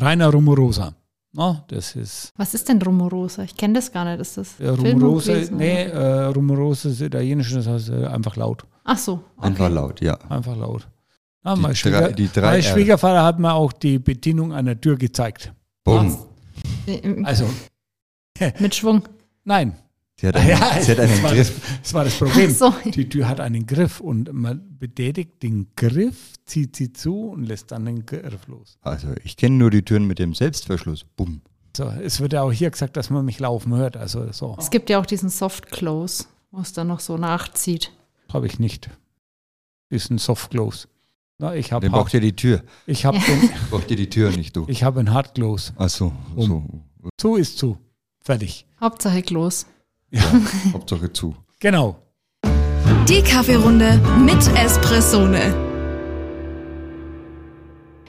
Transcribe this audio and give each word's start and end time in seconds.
Reiner 0.00 0.28
Rumorosa. 0.30 0.94
No, 1.32 1.58
das 1.68 1.94
ist. 1.94 2.32
Was 2.36 2.54
ist 2.54 2.68
denn 2.68 2.82
Rumorosa? 2.82 3.44
Ich 3.44 3.56
kenne 3.56 3.74
das 3.74 3.92
gar 3.92 4.04
nicht. 4.04 4.20
Ist 4.20 4.36
das 4.36 4.58
Ja, 4.58 4.72
Rumorosa, 4.72 5.32
nee, 5.52 5.84
äh, 5.84 6.24
Rumorosa 6.24 6.88
ist 6.88 7.00
italienisch, 7.00 7.52
das 7.54 7.66
heißt 7.68 7.90
äh, 7.90 8.06
einfach 8.06 8.34
laut. 8.36 8.64
Ach 8.84 8.98
so. 8.98 9.12
Okay. 9.36 9.46
Einfach 9.46 9.68
laut, 9.70 10.00
ja. 10.00 10.18
Einfach 10.28 10.56
laut. 10.56 10.88
Ja, 11.44 11.54
Die 11.54 11.60
mein, 11.60 11.70
drei- 11.70 11.74
Schwieger, 11.76 12.12
die 12.12 12.28
drei 12.28 12.52
mein. 12.52 12.62
Schwiegervater 12.62 13.22
hat 13.24 13.38
mir 13.38 13.54
auch 13.54 13.72
die 13.72 13.98
Bedienung 13.98 14.52
einer 14.52 14.78
Tür 14.80 14.96
gezeigt. 14.96 15.52
Bumm. 15.84 16.16
Äh, 16.86 17.22
Also, 17.24 17.44
Mit 18.58 18.74
Schwung. 18.74 19.02
nein. 19.44 19.76
Sie 20.20 20.26
hat 20.28 20.36
einen, 20.36 20.50
Ja, 20.50 20.80
sie 20.82 20.90
hat 20.92 20.98
das, 20.98 21.10
einen 21.10 21.22
war 21.22 21.32
Griff. 21.32 21.48
Das, 21.60 21.80
das 21.82 21.94
war 21.94 22.04
das 22.04 22.14
Problem. 22.18 22.50
So. 22.50 22.74
Die 22.84 23.08
Tür 23.08 23.26
hat 23.26 23.40
einen 23.40 23.64
Griff 23.66 24.00
und 24.00 24.30
man 24.34 24.76
betätigt 24.78 25.42
den 25.42 25.68
Griff, 25.76 26.34
zieht 26.44 26.76
sie 26.76 26.92
zu 26.92 27.28
und 27.30 27.44
lässt 27.44 27.72
dann 27.72 27.86
den 27.86 28.04
Griff 28.04 28.46
los. 28.46 28.76
Also 28.82 29.08
ich 29.24 29.36
kenne 29.38 29.56
nur 29.56 29.70
die 29.70 29.82
Türen 29.82 30.06
mit 30.06 30.18
dem 30.18 30.34
Selbstverschluss. 30.34 31.04
Bumm. 31.16 31.40
So, 31.74 31.84
es 31.84 32.20
wird 32.20 32.34
ja 32.34 32.42
auch 32.42 32.52
hier 32.52 32.70
gesagt, 32.70 32.98
dass 32.98 33.08
man 33.08 33.24
mich 33.24 33.38
laufen 33.38 33.74
hört. 33.74 33.96
Also 33.96 34.30
so 34.32 34.56
Es 34.58 34.70
gibt 34.70 34.90
ja 34.90 35.00
auch 35.00 35.06
diesen 35.06 35.30
Soft 35.30 35.70
Close, 35.70 36.24
wo 36.50 36.60
es 36.60 36.72
dann 36.74 36.88
noch 36.88 37.00
so 37.00 37.16
nachzieht. 37.16 37.90
habe 38.32 38.46
ich 38.46 38.58
nicht. 38.58 38.90
Ist 39.88 40.10
ein 40.10 40.18
Soft 40.18 40.50
Close. 40.50 40.86
Na, 41.38 41.54
ich 41.54 41.72
habe 41.72 41.86
Dann 41.86 41.92
braucht 41.92 42.12
ihr 42.12 42.20
die 42.20 42.36
Tür. 42.36 42.62
ich 42.86 43.06
hab 43.06 43.14
Ja. 43.14 43.20
den, 43.22 43.48
Braucht 43.70 43.90
ihr 43.90 43.96
die 43.96 44.10
Tür 44.10 44.30
nicht, 44.32 44.54
du. 44.54 44.66
ich 44.68 44.84
hab 44.84 44.98
ein 44.98 45.10
Hard 45.14 45.34
Close. 45.34 45.72
Ach 45.78 45.88
so. 45.88 46.12
Um. 46.36 46.46
so. 46.46 47.10
Zu 47.16 47.36
ist 47.36 47.56
zu. 47.56 47.78
Fertig. 48.20 48.66
Hauptsache 48.80 49.22
Close. 49.22 49.64
Ja, 50.10 50.22
Hauptsache 50.72 51.12
zu. 51.12 51.36
Genau. 51.60 51.96
Die 53.08 53.22
Kaffeerunde 53.22 53.98
mit 54.18 54.38
Espressone. 54.56 55.54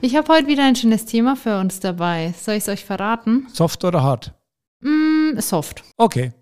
Ich 0.02 0.16
habe 0.16 0.34
heute 0.34 0.48
wieder 0.48 0.64
ein 0.66 0.76
schönes 0.76 1.06
Thema 1.06 1.36
für 1.36 1.60
uns 1.60 1.80
dabei. 1.80 2.34
Soll 2.38 2.56
ich 2.56 2.64
es 2.64 2.70
euch 2.70 2.86
verraten? 2.86 3.48
Soft 3.54 3.84
oder 3.84 4.02
hart? 4.02 4.34
Mm, 4.82 5.38
soft, 5.40 5.84
Okay, 5.98 6.34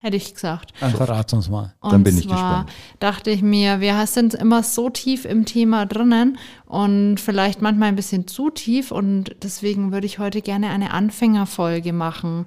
hätte 0.00 0.16
ich 0.16 0.32
gesagt. 0.32 0.72
dann 0.78 0.92
verrat 0.92 1.32
uns 1.32 1.48
mal. 1.48 1.74
Und 1.80 1.92
Dann 1.92 2.04
bin 2.04 2.16
ich 2.16 2.26
zwar 2.28 2.36
gespannt. 2.64 2.70
dachte 3.00 3.30
ich 3.30 3.42
mir, 3.42 3.80
wir 3.80 4.06
sind 4.06 4.34
immer 4.34 4.62
so 4.62 4.90
tief 4.90 5.24
im 5.24 5.44
Thema 5.44 5.86
drinnen 5.86 6.38
und 6.66 7.18
vielleicht 7.18 7.62
manchmal 7.62 7.88
ein 7.88 7.96
bisschen 7.96 8.28
zu 8.28 8.50
tief 8.50 8.92
und 8.92 9.34
deswegen 9.42 9.90
würde 9.90 10.06
ich 10.06 10.20
heute 10.20 10.40
gerne 10.40 10.68
eine 10.70 10.92
Anfängerfolge 10.92 11.92
machen. 11.92 12.46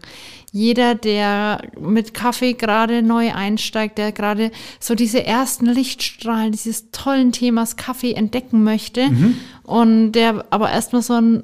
Jeder, 0.53 0.95
der 0.95 1.61
mit 1.79 2.13
Kaffee 2.13 2.53
gerade 2.53 3.01
neu 3.03 3.33
einsteigt, 3.33 3.97
der 3.97 4.11
gerade 4.13 4.51
so 4.79 4.95
diese 4.95 5.25
ersten 5.25 5.65
Lichtstrahlen 5.65 6.53
dieses 6.53 6.91
tollen 6.91 7.31
Themas 7.33 7.75
Kaffee 7.75 8.13
entdecken 8.13 8.63
möchte 8.63 9.09
und 9.63 10.13
der 10.13 10.45
aber 10.51 10.71
erstmal 10.71 11.01
so 11.01 11.13
einen 11.13 11.43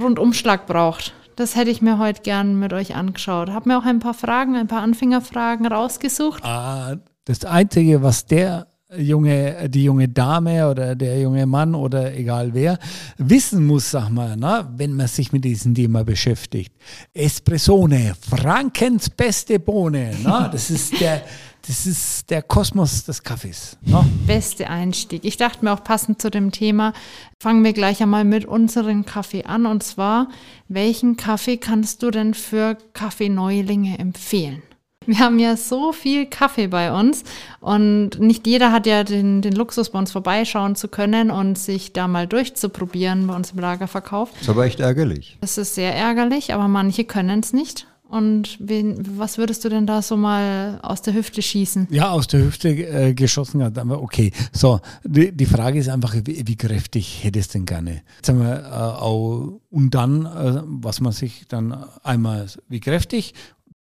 Rundumschlag 0.00 0.66
braucht. 0.66 1.14
Das 1.38 1.54
hätte 1.54 1.70
ich 1.70 1.80
mir 1.80 2.00
heute 2.00 2.22
gern 2.22 2.58
mit 2.58 2.72
euch 2.72 2.96
angeschaut. 2.96 3.50
Habe 3.50 3.68
mir 3.68 3.78
auch 3.78 3.84
ein 3.84 4.00
paar 4.00 4.12
Fragen, 4.12 4.56
ein 4.56 4.66
paar 4.66 4.82
Anfängerfragen 4.82 5.66
rausgesucht. 5.66 6.42
Ah, 6.42 6.96
das 7.26 7.44
Einzige, 7.44 8.02
was 8.02 8.26
der 8.26 8.66
junge, 8.96 9.68
die 9.68 9.84
junge 9.84 10.08
Dame 10.08 10.68
oder 10.68 10.96
der 10.96 11.20
junge 11.20 11.46
Mann 11.46 11.76
oder 11.76 12.12
egal 12.12 12.54
wer 12.54 12.76
wissen 13.18 13.64
muss, 13.66 13.92
sag 13.92 14.08
mal, 14.08 14.34
na, 14.36 14.68
wenn 14.76 14.94
man 14.94 15.06
sich 15.06 15.30
mit 15.30 15.44
diesem 15.44 15.76
Thema 15.76 16.02
beschäftigt. 16.02 16.74
Espressone, 17.14 18.14
Frankens 18.20 19.08
beste 19.08 19.60
Bohne. 19.60 20.16
Na, 20.24 20.48
das 20.48 20.70
ist 20.70 21.00
der, 21.00 21.22
das 21.66 21.86
ist 21.86 22.30
der 22.30 22.42
Kosmos 22.42 23.04
des 23.04 23.22
Kaffees. 23.22 23.76
Na? 23.82 24.06
beste 24.26 24.70
Einstieg. 24.70 25.24
Ich 25.24 25.36
dachte 25.36 25.64
mir 25.64 25.72
auch 25.72 25.84
passend 25.84 26.22
zu 26.22 26.30
dem 26.30 26.52
Thema, 26.52 26.92
fangen 27.40 27.64
wir 27.64 27.72
gleich 27.72 28.02
einmal 28.02 28.24
mit 28.24 28.44
unserem 28.44 29.04
Kaffee 29.04 29.44
an. 29.44 29.66
Und 29.66 29.82
zwar, 29.82 30.28
welchen 30.68 31.16
Kaffee 31.16 31.56
kannst 31.56 32.02
du 32.02 32.10
denn 32.10 32.34
für 32.34 32.78
Kaffeeneulinge 32.94 33.98
empfehlen? 33.98 34.62
Wir 35.08 35.20
haben 35.20 35.38
ja 35.38 35.56
so 35.56 35.92
viel 35.92 36.26
Kaffee 36.26 36.66
bei 36.66 36.92
uns 36.92 37.24
und 37.60 38.20
nicht 38.20 38.46
jeder 38.46 38.72
hat 38.72 38.86
ja 38.86 39.04
den, 39.04 39.40
den 39.40 39.54
Luxus, 39.54 39.88
bei 39.88 39.98
uns 39.98 40.12
vorbeischauen 40.12 40.76
zu 40.76 40.86
können 40.88 41.30
und 41.30 41.56
sich 41.56 41.94
da 41.94 42.06
mal 42.06 42.26
durchzuprobieren 42.26 43.26
bei 43.26 43.34
uns 43.34 43.52
im 43.52 43.58
Lagerverkauf. 43.58 44.30
Ist 44.38 44.50
aber 44.50 44.66
echt 44.66 44.80
ärgerlich. 44.80 45.38
Das 45.40 45.56
ist 45.56 45.74
sehr 45.74 45.96
ärgerlich, 45.96 46.52
aber 46.52 46.68
manche 46.68 47.04
können 47.04 47.40
es 47.40 47.54
nicht. 47.54 47.86
Und 48.08 48.56
wen, 48.58 49.18
was 49.18 49.36
würdest 49.36 49.64
du 49.64 49.68
denn 49.68 49.86
da 49.86 50.00
so 50.00 50.16
mal 50.16 50.80
aus 50.82 51.02
der 51.02 51.12
Hüfte 51.12 51.42
schießen? 51.42 51.88
Ja, 51.90 52.10
aus 52.10 52.26
der 52.26 52.42
Hüfte 52.42 52.70
äh, 52.70 53.12
geschossen 53.12 53.62
hat. 53.62 53.76
Aber 53.76 54.00
okay, 54.02 54.32
so, 54.50 54.80
die, 55.04 55.30
die 55.30 55.44
Frage 55.44 55.78
ist 55.78 55.90
einfach, 55.90 56.14
wie, 56.14 56.46
wie 56.46 56.56
kräftig 56.56 57.22
hättest 57.22 57.52
du 57.52 57.58
denn 57.58 57.66
gerne? 57.66 58.02
Haben 58.26 58.40
wir, 58.40 58.64
äh, 58.64 58.72
auch, 58.72 59.60
und 59.68 59.90
dann, 59.90 60.24
äh, 60.24 60.62
was 60.64 61.02
man 61.02 61.12
sich 61.12 61.46
dann 61.48 61.84
einmal, 62.02 62.46
wie 62.68 62.80
kräftig, 62.80 63.34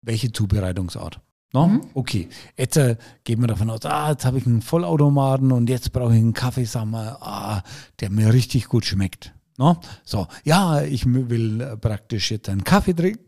welche 0.03 0.33
Zubereitungsart? 0.33 1.21
No? 1.53 1.81
Okay, 1.95 2.29
jetzt 2.57 2.77
äh, 2.77 2.97
gehen 3.23 3.41
wir 3.41 3.47
davon 3.47 3.71
aus, 3.71 3.85
ah, 3.85 4.11
jetzt 4.11 4.25
habe 4.25 4.39
ich 4.39 4.47
einen 4.47 4.61
Vollautomaten 4.61 5.53
und 5.53 5.71
jetzt 5.71 5.93
brauche 5.93 6.13
ich 6.13 6.19
einen 6.21 6.35
Kaffee, 6.35 6.65
sag 6.65 6.87
mal, 6.87 7.17
ah, 7.21 7.63
der 8.01 8.11
mir 8.11 8.33
richtig 8.33 8.67
gut 8.67 8.85
schmeckt. 8.85 9.33
No? 9.57 9.79
So, 10.05 10.27
ja, 10.45 10.83
ich 10.83 11.07
will 11.07 11.79
praktisch 11.81 12.33
jetzt 12.33 12.49
einen 12.49 12.65
Kaffee 12.65 12.93
trinken, 12.93 13.25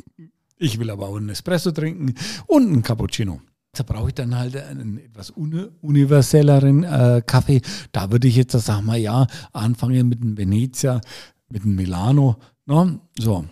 ich 0.58 0.78
will 0.78 0.90
aber 0.90 1.08
auch 1.08 1.16
einen 1.16 1.28
Espresso 1.28 1.70
trinken 1.70 2.14
und 2.46 2.66
einen 2.66 2.82
Cappuccino. 2.82 3.40
Da 3.72 3.84
brauche 3.84 4.08
ich 4.08 4.14
dann 4.14 4.36
halt 4.36 4.56
einen 4.56 4.98
etwas 4.98 5.30
uni 5.30 5.66
universelleren 5.82 6.84
äh, 6.84 7.22
Kaffee. 7.24 7.60
Da 7.92 8.10
würde 8.10 8.26
ich 8.26 8.36
jetzt, 8.36 8.52
sag 8.52 8.82
mal, 8.82 8.98
ja, 8.98 9.26
anfangen 9.52 10.08
mit 10.08 10.22
einem 10.22 10.36
Venezia, 10.36 11.00
mit 11.48 11.62
einem 11.62 11.76
Milano. 11.76 12.36
Ne? 12.66 12.98
So, 13.18 13.44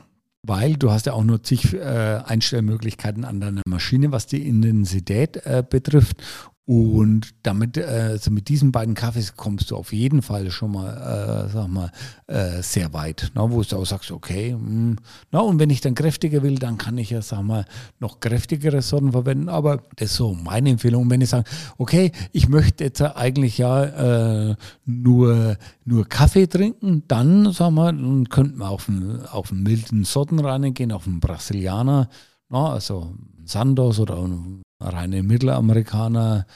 weil 0.43 0.77
du 0.77 0.91
hast 0.91 1.07
ja 1.07 1.13
auch 1.13 1.25
nur 1.25 1.43
zig 1.43 1.75
äh, 1.75 2.21
Einstellmöglichkeiten 2.25 3.25
an 3.25 3.41
deiner 3.41 3.63
Maschine, 3.67 4.13
was 4.13 4.27
die 4.27 4.47
Intensität 4.47 5.45
äh, 5.45 5.63
betrifft. 5.69 6.23
Und 6.69 7.33
damit, 7.45 7.77
äh, 7.77 7.85
also 7.85 8.33
mit 8.33 8.49
diesen 8.49 8.73
beiden 8.73 8.95
Kaffees 8.95 9.37
kommst 9.37 9.71
du 9.71 9.77
auf 9.77 9.93
jeden 9.93 10.21
Fall 10.21 10.51
schon 10.51 10.73
mal, 10.73 11.47
äh, 11.47 11.49
sag 11.49 11.69
mal, 11.69 11.93
äh, 12.27 12.61
sehr 12.61 12.93
weit, 12.93 13.31
ne? 13.37 13.43
wo 13.53 13.63
du 13.63 13.77
auch 13.77 13.87
sagst, 13.87 14.11
okay, 14.11 14.57
mh, 14.59 14.97
na, 15.31 15.39
und 15.39 15.61
wenn 15.61 15.71
ich 15.71 15.81
dann 15.81 15.95
kräftiger 15.95 16.43
will, 16.43 16.57
dann 16.57 16.77
kann 16.77 16.99
ich 16.99 17.11
ja, 17.11 17.23
sag 17.23 17.45
mal, 17.45 17.67
noch 18.01 18.19
kräftigere 18.19 18.83
Sorten 18.83 19.13
verwenden, 19.13 19.49
aber 19.49 19.85
das 19.95 20.11
ist 20.11 20.17
so 20.17 20.35
meine 20.35 20.71
Empfehlung. 20.71 21.05
Und 21.05 21.11
wenn 21.11 21.21
ich 21.21 21.29
sage, 21.29 21.49
okay, 21.79 22.11
ich 22.33 22.49
möchte 22.49 22.83
jetzt 22.83 23.01
eigentlich 23.01 23.59
ja 23.59 24.51
äh, 24.51 24.57
nur, 24.85 25.59
nur 25.85 26.09
Kaffee 26.09 26.49
trinken, 26.49 27.05
dann, 27.07 27.53
sag 27.53 27.71
mal, 27.71 27.93
dann 27.93 28.29
könnte 28.29 28.59
man 28.59 28.69
auf 28.69 28.89
einen, 28.89 29.25
auf 29.27 29.53
einen 29.53 29.63
milden 29.63 30.03
Sorten 30.03 30.41
reingehen, 30.41 30.91
auf 30.91 31.07
einen 31.07 31.21
Brasilianer, 31.21 32.09
na, 32.49 32.73
also 32.73 33.15
Sandos 33.47 33.99
oder 34.01 34.19
einen 34.19 34.63
reine 34.81 35.23
Mittelamerikaner, 35.23 36.47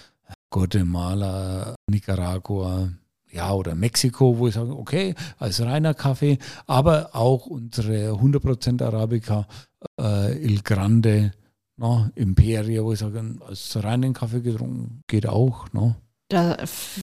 Guatemala, 0.51 1.75
Nicaragua, 1.89 2.91
ja, 3.31 3.53
oder 3.53 3.75
Mexiko, 3.75 4.39
wo 4.39 4.49
ich 4.49 4.55
sage, 4.55 4.77
okay, 4.77 5.15
als 5.39 5.61
reiner 5.61 5.95
Kaffee, 5.95 6.39
aber 6.67 7.15
auch 7.15 7.47
unsere 7.47 8.13
100% 8.13 8.83
Arabica, 8.83 9.47
äh, 10.01 10.37
Il 10.45 10.63
Grande, 10.63 11.33
no, 11.77 12.11
Imperia, 12.17 12.83
wo 12.83 12.93
ich 12.93 12.99
sage, 12.99 13.37
als 13.47 13.83
reinen 13.83 14.13
Kaffee 14.13 14.41
getrunken, 14.41 15.03
geht 15.07 15.29
auch. 15.29 15.73
No. 15.73 15.95
Da 16.31 16.57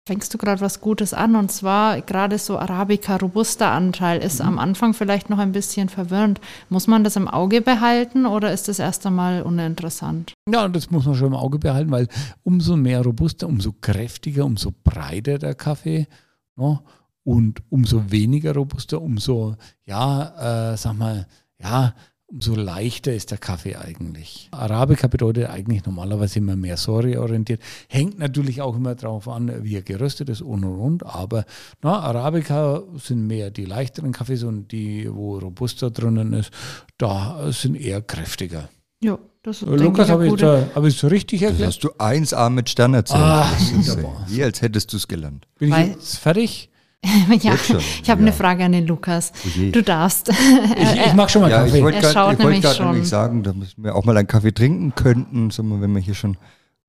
fängst 0.08 0.34
du 0.34 0.38
gerade 0.38 0.62
was 0.62 0.80
Gutes 0.80 1.14
an 1.14 1.36
und 1.36 1.52
zwar 1.52 2.00
gerade 2.02 2.38
so 2.38 2.58
Arabica 2.58 3.18
robuster 3.18 3.70
Anteil 3.70 4.24
ist 4.24 4.40
am 4.40 4.58
Anfang 4.58 4.94
vielleicht 4.94 5.30
noch 5.30 5.38
ein 5.38 5.52
bisschen 5.52 5.90
verwirrend. 5.90 6.40
Muss 6.70 6.88
man 6.88 7.04
das 7.04 7.18
im 7.18 7.28
Auge 7.28 7.62
behalten 7.62 8.26
oder 8.26 8.54
ist 8.54 8.70
das 8.70 8.80
erst 8.80 9.06
einmal 9.06 9.42
uninteressant? 9.42 10.32
Ja, 10.50 10.70
das 10.70 10.92
muss 10.92 11.06
man 11.06 11.16
schon 11.16 11.28
im 11.28 11.36
Auge 11.36 11.60
behalten, 11.60 11.92
weil 11.92 12.08
umso 12.44 12.78
mehr 12.78 13.02
robuster, 13.02 13.48
umso 13.48 13.74
kräftiger, 13.74 14.46
umso 14.46 14.72
breiter 14.86 15.38
der 15.38 15.56
Kaffee 15.56 16.08
no, 16.56 16.80
und 17.26 17.62
umso 17.70 18.10
weniger 18.10 18.54
robuster, 18.54 19.02
umso, 19.02 19.58
ja, 19.84 20.72
äh, 20.72 20.78
sag 20.78 20.98
mal, 20.98 21.28
ja, 21.62 21.94
umso 22.30 22.56
leichter 22.56 23.13
ist 23.13 23.31
der 23.31 23.38
Kaffee 23.38 23.75
eigentlich. 23.78 24.50
Arabica 24.51 25.07
bedeutet 25.07 25.50
eigentlich 25.50 25.86
normalerweise 25.86 26.40
immer 26.40 26.56
mehr 26.56 26.75
säureorientiert. 26.78 27.62
Hängt 27.88 28.19
natürlich 28.19 28.62
auch 28.62 28.75
immer 28.75 28.96
darauf 28.96 29.28
an, 29.30 29.63
wie 29.63 29.75
er 29.75 29.81
geröstet 29.81 30.28
ist 30.30 30.42
und 30.42 30.63
und 30.66 30.78
und. 30.80 31.06
Aber 31.06 31.46
na, 31.81 32.00
Arabica 32.00 32.84
sind 32.98 33.28
mehr 33.28 33.50
die 33.50 33.66
leichteren 33.66 34.12
Kaffees 34.12 34.44
und 34.44 34.72
die, 34.74 35.07
wo 35.12 35.38
robuster 35.38 35.90
drinnen 35.90 36.34
ist, 36.34 36.51
da 36.98 37.51
sind 37.51 37.75
eher 37.75 38.01
kräftiger. 38.01 38.68
Ja, 39.01 39.19
das 39.44 39.62
ist 39.62 39.68
Äh, 39.69 39.75
Lukas, 39.75 40.10
habe 40.10 40.28
ich 40.28 40.34
es 40.34 40.40
da- 40.42 40.68
hab 40.75 40.90
so 40.90 41.07
richtig 41.07 41.42
Das 41.42 41.51
erklärt? 41.51 41.68
hast 41.69 41.84
du 41.84 41.90
1A 42.00 42.50
mit 42.50 42.68
Stern 42.69 42.94
erzählt. 42.96 43.22
Ah, 43.22 43.50
Das 43.51 43.62
ist, 43.62 43.74
wunderbar. 43.96 44.25
wie 44.28 44.44
als 44.44 44.62
hättest 44.62 44.92
du 44.92 44.98
es 44.98 45.07
gelernt. 45.07 45.48
Bin 45.60 45.69
ich 45.72 45.78
jetzt 45.88 46.18
fertig? 46.18 46.69
ja, 47.42 47.54
ich 47.54 47.70
habe 47.70 47.82
ja. 48.06 48.16
eine 48.16 48.34
Frage 48.34 48.66
an 48.66 48.72
den 48.72 48.88
Lukas. 48.88 49.32
Oh 49.46 49.50
je. 49.56 49.72
Du 49.72 49.84
darfst. 49.84 50.30
Ich, 50.30 51.06
ich 51.06 51.14
mag 51.16 51.30
schon 51.30 51.42
mal 51.42 51.52
Ja, 51.52 51.64
Kaffee. 51.64 51.78
ich 51.78 51.84
wollte 51.84 51.98
Er 51.98 52.14
gerade 52.14 52.44
wollt 52.44 52.64
nämlich 52.64 53.08
sagen, 53.08 53.44
dass 53.44 53.56
wir 53.78 53.96
auch 53.96 54.04
mal 54.06 54.18
einen 54.18 54.28
Kaffee 54.28 54.52
trinken 54.52 54.94
könnten, 54.96 55.52
wenn 55.82 55.94
wir 55.94 56.02
hier 56.02 56.16
schon 56.16 56.38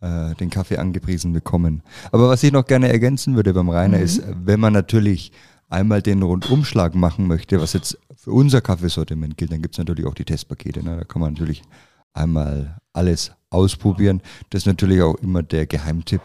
äh, 0.01 0.35
den 0.37 0.51
Kaffee 0.51 0.79
angepriesen 0.79 1.33
bekommen. 1.33 1.83
Aber 2.11 2.29
was 2.29 2.43
ich 2.43 2.53
noch 2.53 2.67
gerne 2.67 2.89
ergänzen 2.89 3.37
würde 3.37 3.53
beim 3.53 3.69
Rainer 3.69 3.99
ist, 3.99 4.23
wenn 4.45 4.61
man 4.61 4.73
natürlich 4.73 5.33
einmal 5.69 6.03
den 6.03 6.23
Rundumschlag 6.23 6.95
machen 6.95 7.27
möchte, 7.27 7.61
was 7.61 7.75
jetzt 7.75 7.99
für 8.17 8.31
unser 8.31 8.61
Kaffeesortiment 8.61 9.37
gilt, 9.37 9.53
dann 9.53 9.63
gibt 9.63 9.75
es 9.75 9.79
natürlich 9.79 10.07
auch 10.07 10.15
die 10.15 10.25
Testpakete. 10.25 10.83
Ne? 10.83 10.97
Da 10.97 11.05
kann 11.05 11.21
man 11.21 11.35
natürlich 11.35 11.63
einmal 12.15 12.79
alles 12.93 13.33
ausprobieren. 13.51 14.23
Das 14.51 14.63
ist 14.63 14.67
natürlich 14.67 15.03
auch 15.03 15.15
immer 15.17 15.43
der 15.43 15.67
Geheimtipp. 15.67 16.23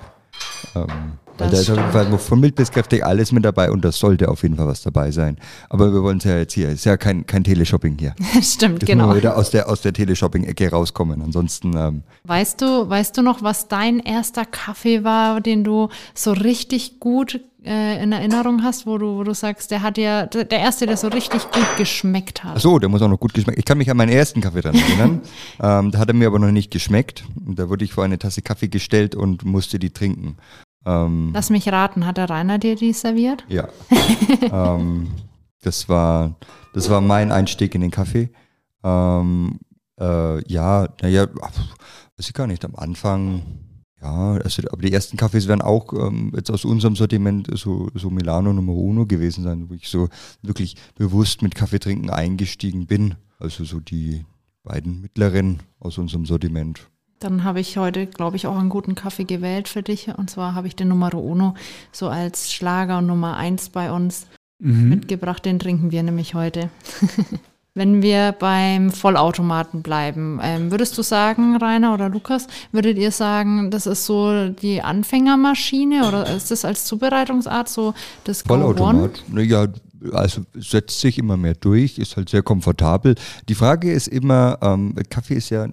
Ähm, 0.75 1.17
weil 1.37 1.49
da 1.49 1.57
ist 1.57 1.69
auf 1.69 1.77
jeden 1.77 1.91
Fall 1.91 2.19
von 2.19 2.39
mild 2.39 2.55
bis 2.55 2.71
kräftig 2.71 3.05
alles 3.05 3.31
mit 3.31 3.43
dabei 3.43 3.71
und 3.71 3.83
da 3.83 3.91
sollte 3.91 4.29
auf 4.29 4.43
jeden 4.43 4.55
Fall 4.55 4.67
was 4.67 4.81
dabei 4.81 5.11
sein. 5.11 5.37
Aber 5.69 5.93
wir 5.93 6.03
wollen 6.03 6.17
es 6.17 6.23
ja 6.25 6.37
jetzt 6.37 6.53
hier, 6.53 6.69
ist 6.69 6.85
ja 6.85 6.97
kein, 6.97 7.25
kein 7.25 7.43
Teleshopping 7.43 7.97
hier. 7.97 8.13
Stimmt, 8.41 8.81
Jetzt 8.81 8.87
genau. 8.87 9.09
wir 9.09 9.17
wieder 9.17 9.37
aus 9.37 9.49
der, 9.49 9.69
aus 9.69 9.81
der 9.81 9.93
Teleshopping-Ecke 9.93 10.69
rauskommen. 10.69 11.21
Ansonsten, 11.21 11.75
ähm, 11.75 12.03
Weißt 12.23 12.61
du, 12.61 12.89
weißt 12.89 13.17
du 13.17 13.21
noch, 13.21 13.41
was 13.41 13.67
dein 13.67 13.99
erster 13.99 14.45
Kaffee 14.45 15.03
war, 15.03 15.41
den 15.41 15.63
du 15.63 15.89
so 16.13 16.31
richtig 16.31 16.99
gut 16.99 17.41
äh, 17.65 18.03
in 18.03 18.11
Erinnerung 18.11 18.63
hast, 18.63 18.85
wo 18.85 18.97
du, 18.97 19.17
wo 19.17 19.23
du 19.23 19.33
sagst, 19.33 19.71
der 19.71 19.81
hat 19.81 19.97
ja, 19.97 20.25
der 20.25 20.43
der 20.43 20.59
erste, 20.59 20.85
der 20.85 20.97
so 20.97 21.07
richtig 21.07 21.49
gut 21.51 21.67
geschmeckt 21.77 22.43
hat. 22.43 22.53
ach 22.57 22.61
so, 22.61 22.77
der 22.77 22.89
muss 22.89 23.01
auch 23.01 23.09
noch 23.09 23.19
gut 23.19 23.33
geschmeckt. 23.33 23.57
Ich 23.57 23.65
kann 23.65 23.77
mich 23.77 23.89
an 23.89 23.97
meinen 23.97 24.11
ersten 24.11 24.41
Kaffee 24.41 24.61
dran 24.61 24.75
erinnern. 24.75 25.21
ähm, 25.61 25.91
da 25.91 25.99
hat 25.99 26.09
er 26.09 26.13
mir 26.13 26.27
aber 26.27 26.39
noch 26.39 26.51
nicht 26.51 26.71
geschmeckt. 26.71 27.23
Da 27.35 27.69
wurde 27.69 27.85
ich 27.85 27.93
vor 27.93 28.03
eine 28.03 28.19
Tasse 28.19 28.41
Kaffee 28.41 28.67
gestellt 28.67 29.15
und 29.15 29.45
musste 29.45 29.79
die 29.79 29.91
trinken. 29.91 30.37
Ähm, 30.85 31.31
Lass 31.33 31.49
mich 31.49 31.67
raten, 31.69 32.05
hat 32.05 32.17
der 32.17 32.29
Rainer 32.29 32.59
dir 32.59 32.75
die 32.75 32.93
serviert? 32.93 33.45
Ja. 33.47 33.67
ähm, 34.41 35.09
das 35.61 35.87
war, 35.87 36.35
das 36.73 36.89
war 36.89 37.01
mein 37.01 37.31
Einstieg 37.31 37.73
in 37.75 37.81
den 37.81 37.91
Kaffee. 37.91 38.29
Ähm, 38.83 39.59
äh, 39.99 40.51
ja, 40.51 40.87
naja, 41.01 41.27
weiß 41.33 42.27
ich 42.27 42.33
gar 42.33 42.47
nicht. 42.47 42.65
Am 42.65 42.75
Anfang, 42.75 43.43
ja, 44.01 44.33
also, 44.33 44.63
aber 44.71 44.81
die 44.81 44.91
ersten 44.91 45.17
Kaffees 45.17 45.47
werden 45.47 45.61
auch 45.61 45.93
ähm, 45.93 46.33
jetzt 46.35 46.51
aus 46.51 46.65
unserem 46.65 46.95
Sortiment 46.95 47.47
so, 47.57 47.89
so 47.95 48.09
Milano 48.09 48.51
Nummer 48.51 48.73
Uno 48.73 49.05
gewesen 49.05 49.43
sein, 49.43 49.69
wo 49.69 49.73
ich 49.73 49.87
so 49.87 50.09
wirklich 50.41 50.75
bewusst 50.95 51.41
mit 51.41 51.55
Kaffeetrinken 51.55 52.09
eingestiegen 52.09 52.87
bin. 52.87 53.15
Also 53.39 53.63
so 53.63 53.79
die 53.79 54.25
beiden 54.63 55.01
mittleren 55.01 55.59
aus 55.79 55.97
unserem 55.97 56.25
Sortiment. 56.25 56.89
Dann 57.23 57.43
habe 57.43 57.59
ich 57.59 57.77
heute, 57.77 58.05
glaube 58.07 58.35
ich, 58.35 58.47
auch 58.47 58.57
einen 58.57 58.69
guten 58.69 58.95
Kaffee 58.95 59.23
gewählt 59.23 59.67
für 59.67 59.81
dich. 59.83 60.09
Und 60.17 60.29
zwar 60.29 60.55
habe 60.55 60.67
ich 60.67 60.75
den 60.75 60.89
Numero 60.89 61.19
Uno 61.19 61.55
so 61.91 62.09
als 62.09 62.51
Schlager 62.51 62.97
und 62.99 63.07
Nummer 63.07 63.37
eins 63.37 63.69
bei 63.69 63.91
uns 63.91 64.27
Mhm. 64.59 64.89
mitgebracht. 64.89 65.43
Den 65.45 65.59
trinken 65.59 65.91
wir 65.91 66.03
nämlich 66.03 66.35
heute. 66.35 66.69
Wenn 67.75 68.03
wir 68.03 68.33
beim 68.37 68.91
Vollautomaten 68.91 69.81
bleiben, 69.81 70.39
ähm, 70.43 70.69
würdest 70.69 70.95
du 70.97 71.01
sagen, 71.01 71.57
Rainer 71.57 71.93
oder 71.95 72.07
Lukas, 72.07 72.45
würdet 72.71 72.97
ihr 72.99 73.11
sagen, 73.11 73.71
das 73.71 73.87
ist 73.87 74.05
so 74.05 74.49
die 74.49 74.81
Anfängermaschine 74.83 76.07
oder 76.07 76.29
ist 76.35 76.51
das 76.51 76.65
als 76.65 76.85
Zubereitungsart 76.85 77.67
so 77.67 77.93
das 78.25 78.43
Go 78.43 78.53
One? 78.53 78.63
Vollautomat. 78.63 79.23
Naja, 79.27 79.67
also 80.11 80.41
setzt 80.53 80.99
sich 80.99 81.17
immer 81.17 81.35
mehr 81.35 81.55
durch, 81.55 81.97
ist 81.97 82.15
halt 82.15 82.29
sehr 82.29 82.43
komfortabel. 82.43 83.15
Die 83.49 83.55
Frage 83.55 83.91
ist 83.91 84.07
immer, 84.07 84.59
ähm, 84.61 84.93
Kaffee 85.09 85.35
ist 85.35 85.49
ja 85.49 85.65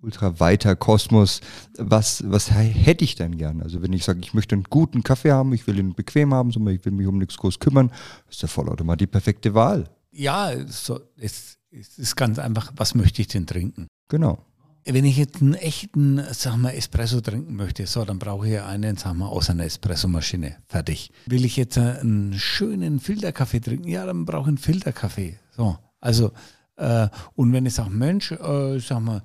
ein 0.00 0.04
ultra 0.04 0.40
weiter 0.40 0.76
Kosmos. 0.76 1.40
Was, 1.78 2.22
was 2.26 2.50
hä- 2.50 2.68
hätte 2.72 3.04
ich 3.04 3.14
denn 3.14 3.36
gern? 3.36 3.62
Also 3.62 3.82
wenn 3.82 3.92
ich 3.92 4.04
sage, 4.04 4.20
ich 4.22 4.34
möchte 4.34 4.54
einen 4.54 4.64
guten 4.64 5.02
Kaffee 5.02 5.32
haben, 5.32 5.52
ich 5.52 5.66
will 5.66 5.78
ihn 5.78 5.94
bequem 5.94 6.34
haben, 6.34 6.50
ich 6.50 6.84
will 6.84 6.92
mich 6.92 7.06
um 7.06 7.18
nichts 7.18 7.36
groß 7.36 7.58
kümmern, 7.58 7.92
ist 8.28 8.42
der 8.42 8.48
Vollautomat 8.48 9.00
die 9.00 9.06
perfekte 9.06 9.54
Wahl. 9.54 9.88
Ja, 10.12 10.50
so, 10.66 11.00
es, 11.16 11.58
es 11.70 11.98
ist 11.98 12.16
ganz 12.16 12.38
einfach, 12.38 12.72
was 12.76 12.94
möchte 12.94 13.22
ich 13.22 13.28
denn 13.28 13.46
trinken? 13.46 13.86
Genau. 14.08 14.44
Wenn 14.86 15.04
ich 15.04 15.18
jetzt 15.18 15.42
einen 15.42 15.54
echten, 15.54 16.20
sag 16.32 16.56
mal, 16.56 16.70
Espresso 16.70 17.20
trinken 17.20 17.54
möchte, 17.54 17.86
so, 17.86 18.04
dann 18.04 18.18
brauche 18.18 18.48
ich 18.48 18.60
einen, 18.60 18.96
sag 18.96 19.14
mal, 19.14 19.28
aus 19.28 19.50
einer 19.50 19.64
Espressomaschine. 19.64 20.56
Fertig. 20.68 21.12
Will 21.26 21.44
ich 21.44 21.56
jetzt 21.56 21.76
äh, 21.76 21.98
einen 22.00 22.32
schönen 22.38 22.98
Filterkaffee 22.98 23.60
trinken? 23.60 23.88
Ja, 23.88 24.06
dann 24.06 24.24
brauche 24.24 24.44
ich 24.44 24.48
einen 24.48 24.58
Filterkaffee. 24.58 25.38
So, 25.54 25.76
also, 26.00 26.32
äh, 26.76 27.08
und 27.34 27.52
wenn 27.52 27.66
ich 27.66 27.74
sage, 27.74 27.90
Mensch, 27.90 28.32
äh, 28.32 28.78
sag 28.80 29.00
mal, 29.00 29.22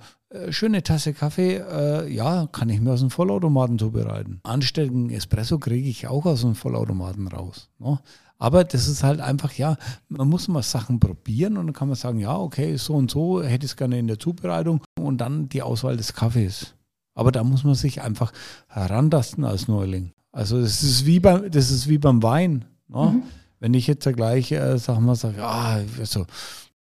schöne 0.52 0.84
Tasse 0.84 1.14
Kaffee, 1.14 1.58
äh, 1.58 2.14
ja, 2.14 2.48
kann 2.52 2.70
ich 2.70 2.82
mir 2.82 2.92
aus 2.92 3.02
dem 3.02 3.10
Vollautomaten 3.10 3.80
zubereiten. 3.80 4.40
Anständigen 4.44 5.10
Espresso 5.10 5.60
kriege 5.60 5.90
ich 5.90 6.08
auch 6.08 6.26
aus 6.26 6.42
dem 6.42 6.56
Vollautomaten 6.56 7.28
raus. 7.28 7.70
Ne? 7.80 8.00
Aber 8.38 8.64
das 8.64 8.88
ist 8.88 9.04
halt 9.04 9.22
einfach, 9.22 9.54
ja, 9.54 9.78
man 10.10 10.28
muss 10.28 10.48
mal 10.48 10.62
Sachen 10.62 11.00
probieren 11.00 11.58
und 11.58 11.68
dann 11.68 11.74
kann 11.74 11.88
man 11.88 11.96
sagen, 11.96 12.20
ja, 12.20 12.36
okay, 12.38 12.76
so 12.76 12.94
und 12.94 13.10
so 13.10 13.42
hätte 13.42 13.66
ich 13.66 13.72
es 13.72 13.78
gerne 13.78 13.98
in 13.98 14.08
der 14.08 14.20
Zubereitung 14.20 14.82
und 15.00 15.20
dann 15.20 15.48
die 15.50 15.62
Auswahl 15.62 15.96
des 15.96 16.14
Kaffees. 16.14 16.76
Aber 17.14 17.32
da 17.32 17.44
muss 17.44 17.64
man 17.64 17.76
sich 17.76 18.02
einfach 18.02 18.34
herantasten 18.68 19.46
als 19.46 19.68
Neuling. 19.68 20.12
Also 20.34 20.62
das 20.62 20.84
ist 20.84 21.06
wie 21.06 21.22
beim, 21.22 21.50
das 21.50 21.72
ist 21.72 21.88
wie 21.88 21.98
beim 21.98 22.22
Wein. 22.22 22.66
Ne? 22.90 23.22
Wenn 23.60 23.74
ich 23.74 23.88
jetzt 23.88 24.06
gleich, 24.14 24.52
äh, 24.52 24.78
sag 24.78 25.00
mal, 25.00 25.16
sage, 25.16 25.42
ah, 25.42 25.80
also, 25.98 26.26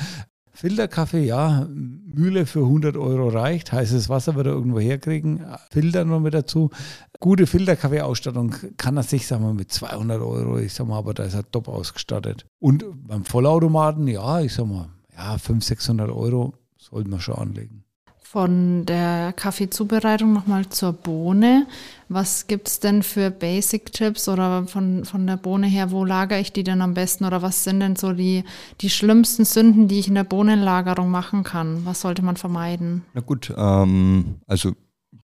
Filterkaffee, 0.53 1.25
ja, 1.25 1.67
Mühle 1.71 2.45
für 2.45 2.61
100 2.61 2.97
Euro 2.97 3.29
reicht, 3.29 3.73
heißes 3.73 4.09
Wasser 4.09 4.35
wird 4.35 4.47
er 4.47 4.53
irgendwo 4.53 4.79
herkriegen, 4.79 5.45
Filter 5.71 6.05
noch 6.05 6.21
mit 6.21 6.35
dazu. 6.35 6.71
Gute 7.19 7.47
Filterkaffee-Ausstattung 7.47 8.55
kann 8.77 8.97
er 8.97 9.03
sich, 9.03 9.27
sagen 9.27 9.45
wir, 9.45 9.55
mit 9.55 9.73
200 9.73 10.21
Euro, 10.21 10.59
ich 10.59 10.75
sag 10.75 10.87
mal, 10.87 10.99
aber 10.99 11.15
da 11.15 11.23
ist 11.23 11.35
er 11.35 11.51
top 11.51 11.69
ausgestattet. 11.69 12.47
Und 12.59 12.85
beim 13.07 13.25
Vollautomaten, 13.25 14.07
ja, 14.07 14.41
ich 14.41 14.53
sag 14.53 14.67
mal, 14.67 14.91
ja, 15.17 15.39
500, 15.39 15.65
600 15.65 16.11
Euro 16.11 16.55
sollten 16.91 17.11
wir 17.11 17.21
schon 17.21 17.37
anlegen. 17.37 17.85
Von 18.23 18.87
der 18.87 19.33
Kaffeezubereitung 19.33 20.33
nochmal 20.33 20.69
zur 20.69 20.93
Bohne. 20.93 21.67
Was 22.09 22.47
gibt 22.47 22.69
es 22.69 22.79
denn 22.79 23.03
für 23.03 23.29
Basic-Tipps 23.29 24.29
oder 24.29 24.69
von, 24.69 25.05
von 25.05 25.27
der 25.27 25.37
Bohne 25.37 25.67
her, 25.67 25.91
wo 25.91 26.05
lagere 26.05 26.39
ich 26.39 26.53
die 26.53 26.63
denn 26.63 26.81
am 26.81 26.95
besten 26.95 27.25
oder 27.25 27.43
was 27.43 27.65
sind 27.65 27.81
denn 27.81 27.97
so 27.97 28.13
die, 28.13 28.45
die 28.83 28.91
schlimmsten 28.91 29.45
Sünden, 29.45 29.89
die 29.89 29.99
ich 29.99 30.07
in 30.07 30.15
der 30.15 30.23
Bohnenlagerung 30.23 31.11
machen 31.11 31.43
kann? 31.43 31.85
Was 31.85 32.03
sollte 32.03 32.23
man 32.23 32.37
vermeiden? 32.37 33.03
Na 33.15 33.21
gut, 33.21 33.53
ähm, 33.57 34.37
also 34.47 34.75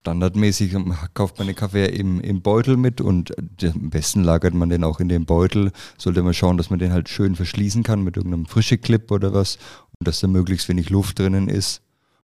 standardmäßig 0.08 0.74
kauft 1.14 1.38
man 1.38 1.48
den 1.48 1.56
Kaffee 1.58 1.86
im, 1.88 2.22
im 2.22 2.42
Beutel 2.42 2.78
mit 2.78 3.02
und 3.02 3.34
am 3.62 3.90
besten 3.90 4.24
lagert 4.24 4.54
man 4.54 4.70
den 4.70 4.86
auch 4.86 5.02
in 5.02 5.10
den 5.10 5.26
Beutel. 5.26 5.74
Sollte 5.98 6.24
man 6.24 6.34
schauen, 6.34 6.56
dass 6.56 6.70
man 6.70 6.80
den 6.80 6.94
halt 6.94 7.10
schön 7.10 7.36
verschließen 7.36 7.84
kann 7.84 8.04
mit 8.04 8.16
irgendeinem 8.16 8.46
frische 8.46 8.78
Clip 8.78 9.12
oder 9.12 9.34
was 9.34 9.58
dass 10.00 10.20
da 10.20 10.28
möglichst 10.28 10.70
wenig 10.70 10.90
Luft 10.90 11.20
drinnen 11.20 11.48
ist, 11.50 11.82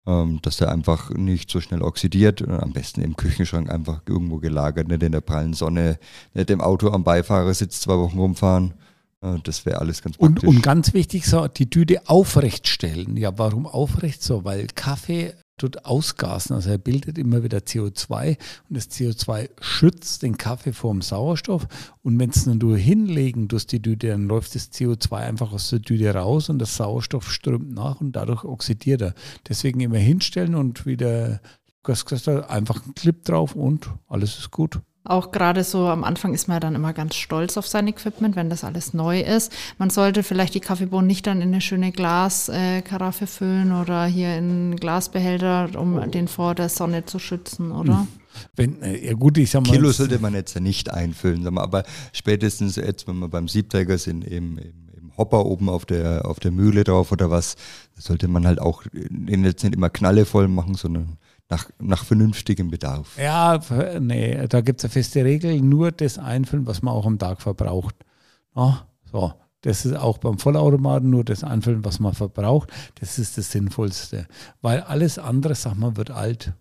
ähm, 0.07 0.41
dass 0.43 0.57
der 0.57 0.71
einfach 0.73 1.11
nicht 1.11 1.51
so 1.51 1.61
schnell 1.61 1.83
oxidiert. 1.83 2.43
Und 2.43 2.53
am 2.53 2.73
besten 2.73 3.01
im 3.03 3.17
Küchenschrank 3.17 3.71
einfach 3.71 4.03
irgendwo 4.07 4.39
gelagert, 4.39 4.89
nicht 4.89 5.03
in 5.03 5.13
der 5.13 5.21
prallen 5.21 5.53
Sonne, 5.55 5.99
nicht 6.35 6.51
im 6.51 6.61
Auto 6.61 6.91
am 6.91 7.05
Beifahrersitz 7.05 7.81
zwei 7.81 7.97
Wochen 7.99 8.19
rumfahren. 8.19 8.75
Äh, 9.21 9.37
das 9.45 9.67
wäre 9.67 9.81
alles 9.81 10.03
ganz 10.03 10.17
Und, 10.17 10.35
praktisch. 10.37 10.49
und 10.49 10.63
ganz 10.63 10.95
wichtig, 10.95 11.27
so 11.27 11.47
die 11.49 11.69
Tüte 11.69 12.09
aufrecht 12.09 12.69
stellen. 12.69 13.17
Ja, 13.17 13.37
warum 13.39 13.67
aufrecht 13.67 14.23
so? 14.23 14.45
Weil 14.45 14.67
Kaffee 14.75 15.35
tut 15.59 15.85
ausgasen. 15.85 16.55
Also 16.55 16.71
er 16.71 16.79
bildet 16.79 17.19
immer 17.19 17.43
wieder 17.43 17.59
CO2 17.59 18.39
und 18.69 18.77
das 18.77 18.91
CO2 18.91 19.51
schützt 19.61 20.23
den 20.23 20.39
Kaffee 20.39 20.73
vor 20.73 20.93
dem 20.93 21.03
Sauerstoff. 21.03 21.67
Und 22.03 22.19
wenn 22.19 22.31
es 22.31 22.45
dann 22.45 22.59
du 22.59 22.75
hinlegen 22.75 23.49
durch 23.49 23.67
die 23.67 23.83
Düte, 23.83 24.09
dann 24.09 24.29
läuft 24.29 24.55
das 24.55 24.73
CO2 24.73 25.13
einfach 25.17 25.53
aus 25.53 25.71
der 25.71 25.81
Düte 25.81 26.15
raus 26.15 26.49
und 26.49 26.59
der 26.59 26.67
Sauerstoff 26.67 27.31
strömt 27.31 27.75
nach 27.75 28.01
und 28.01 28.13
dadurch 28.13 28.45
oxidiert 28.45 29.03
er. 29.03 29.15
Deswegen 29.49 29.81
immer 29.81 29.99
hinstellen 29.99 30.55
und 30.55 30.87
wieder 30.87 31.41
Lukas 31.89 32.05
gesagt 32.05 32.27
hat, 32.27 32.51
einfach 32.51 32.85
einen 32.85 32.95
Clip 32.95 33.25
drauf 33.25 33.55
und 33.55 33.89
alles 34.09 34.39
ist 34.39 34.51
gut. 34.51 34.81
Auch 35.09 35.33
gerade 35.33 35.65
so 35.65 35.87
am 35.87 36.05
Anfang 36.05 36.35
ist 36.35 36.49
man 36.49 36.57
ja 36.57 36.61
dann 36.61 36.75
immer 36.75 36.93
ganz 36.93 37.17
stolz 37.17 37.57
auf 37.57 37.67
sein 37.67 37.89
Equipment, 37.89 38.37
wenn 38.37 38.51
das 38.51 38.63
alles 38.63 38.93
neu 38.93 39.21
ist. 39.21 39.51
Man 39.79 39.89
sollte 39.89 40.23
vielleicht 40.23 40.55
die 40.55 40.61
Kaffeebohnen 40.61 41.07
nicht 41.07 41.27
dann 41.27 41.41
in 41.41 41.49
eine 41.49 41.63
schöne 41.63 41.93
Glaskaraffe 41.93 43.25
äh, 43.25 43.27
füllen 43.27 43.73
oder 43.73 44.05
hier 44.05 44.37
in 44.37 44.51
einen 44.51 44.77
Glasbehälter, 44.77 45.71
um 45.77 45.97
oh. 45.97 46.07
den 46.07 46.29
vor 46.29 46.55
der 46.55 46.69
Sonne 46.69 47.07
zu 47.07 47.19
schützen, 47.19 47.73
oder? 47.73 48.01
Hm. 48.01 48.09
Wenn, 48.55 48.83
äh, 48.83 49.07
ja 49.07 49.15
gut, 49.15 49.39
ich 49.39 49.51
sag 49.51 49.67
mal. 49.67 49.73
Kilo 49.73 49.91
sollte 49.93 50.19
man 50.19 50.35
jetzt 50.35 50.55
ja 50.55 50.61
nicht 50.61 50.93
einfüllen, 50.93 51.43
sag 51.43 51.53
mal, 51.53 51.63
aber 51.63 51.85
spätestens 52.13 52.77
jetzt, 52.77 53.09
wenn 53.09 53.19
wir 53.19 53.29
beim 53.29 53.49
Siebträger 53.49 53.97
sind, 53.97 54.25
im, 54.25 54.59
im, 54.59 54.75
im 54.95 55.17
Hopper 55.17 55.47
oben 55.47 55.71
auf 55.71 55.87
der, 55.87 56.27
auf 56.27 56.39
der 56.39 56.51
Mühle 56.51 56.85
drauf 56.85 57.13
oder 57.13 57.31
was, 57.31 57.57
sollte 57.97 58.29
man 58.29 58.47
halt 58.47 58.61
auch 58.61 58.83
den 58.93 59.45
jetzt 59.45 59.65
nicht 59.65 59.75
immer 59.75 59.89
knallevoll 59.89 60.49
machen, 60.49 60.75
sondern 60.75 61.17
nach, 61.49 61.71
nach 61.79 62.05
vernünftigem 62.05 62.71
Bedarf. 62.71 63.17
Ja, 63.19 63.61
nee, 64.01 64.47
da 64.49 64.61
gibt 64.61 64.81
es 64.81 64.85
eine 64.85 64.93
feste 64.93 65.25
Regel, 65.25 65.61
nur 65.61 65.93
das 65.93 66.19
einfüllen, 66.19 66.67
was 66.67 66.83
man 66.83 66.95
auch 66.95 67.07
am 67.07 67.19
Tag 67.19 67.41
verbraucht. 67.43 67.95
Ja, 68.55 68.87
so. 69.11 69.33
Das 69.63 69.85
ist 69.85 69.97
auch 69.97 70.19
beim 70.19 70.39
Vollautomaten 70.39 71.11
nur 71.11 71.25
das 71.25 71.43
Einfüllen, 71.43 71.85
was 71.85 71.99
man 71.99 72.15
verbraucht. 72.15 72.71
Das 73.01 73.19
ist 73.19 73.37
das 73.39 73.51
Sinnvollste. 73.51 74.29
Weil 74.63 74.83
alles 74.83 75.19
andere, 75.19 75.57
sag 75.57 75.75
mal, 75.75 75.97
wird 75.97 76.13
alt. 76.13 76.53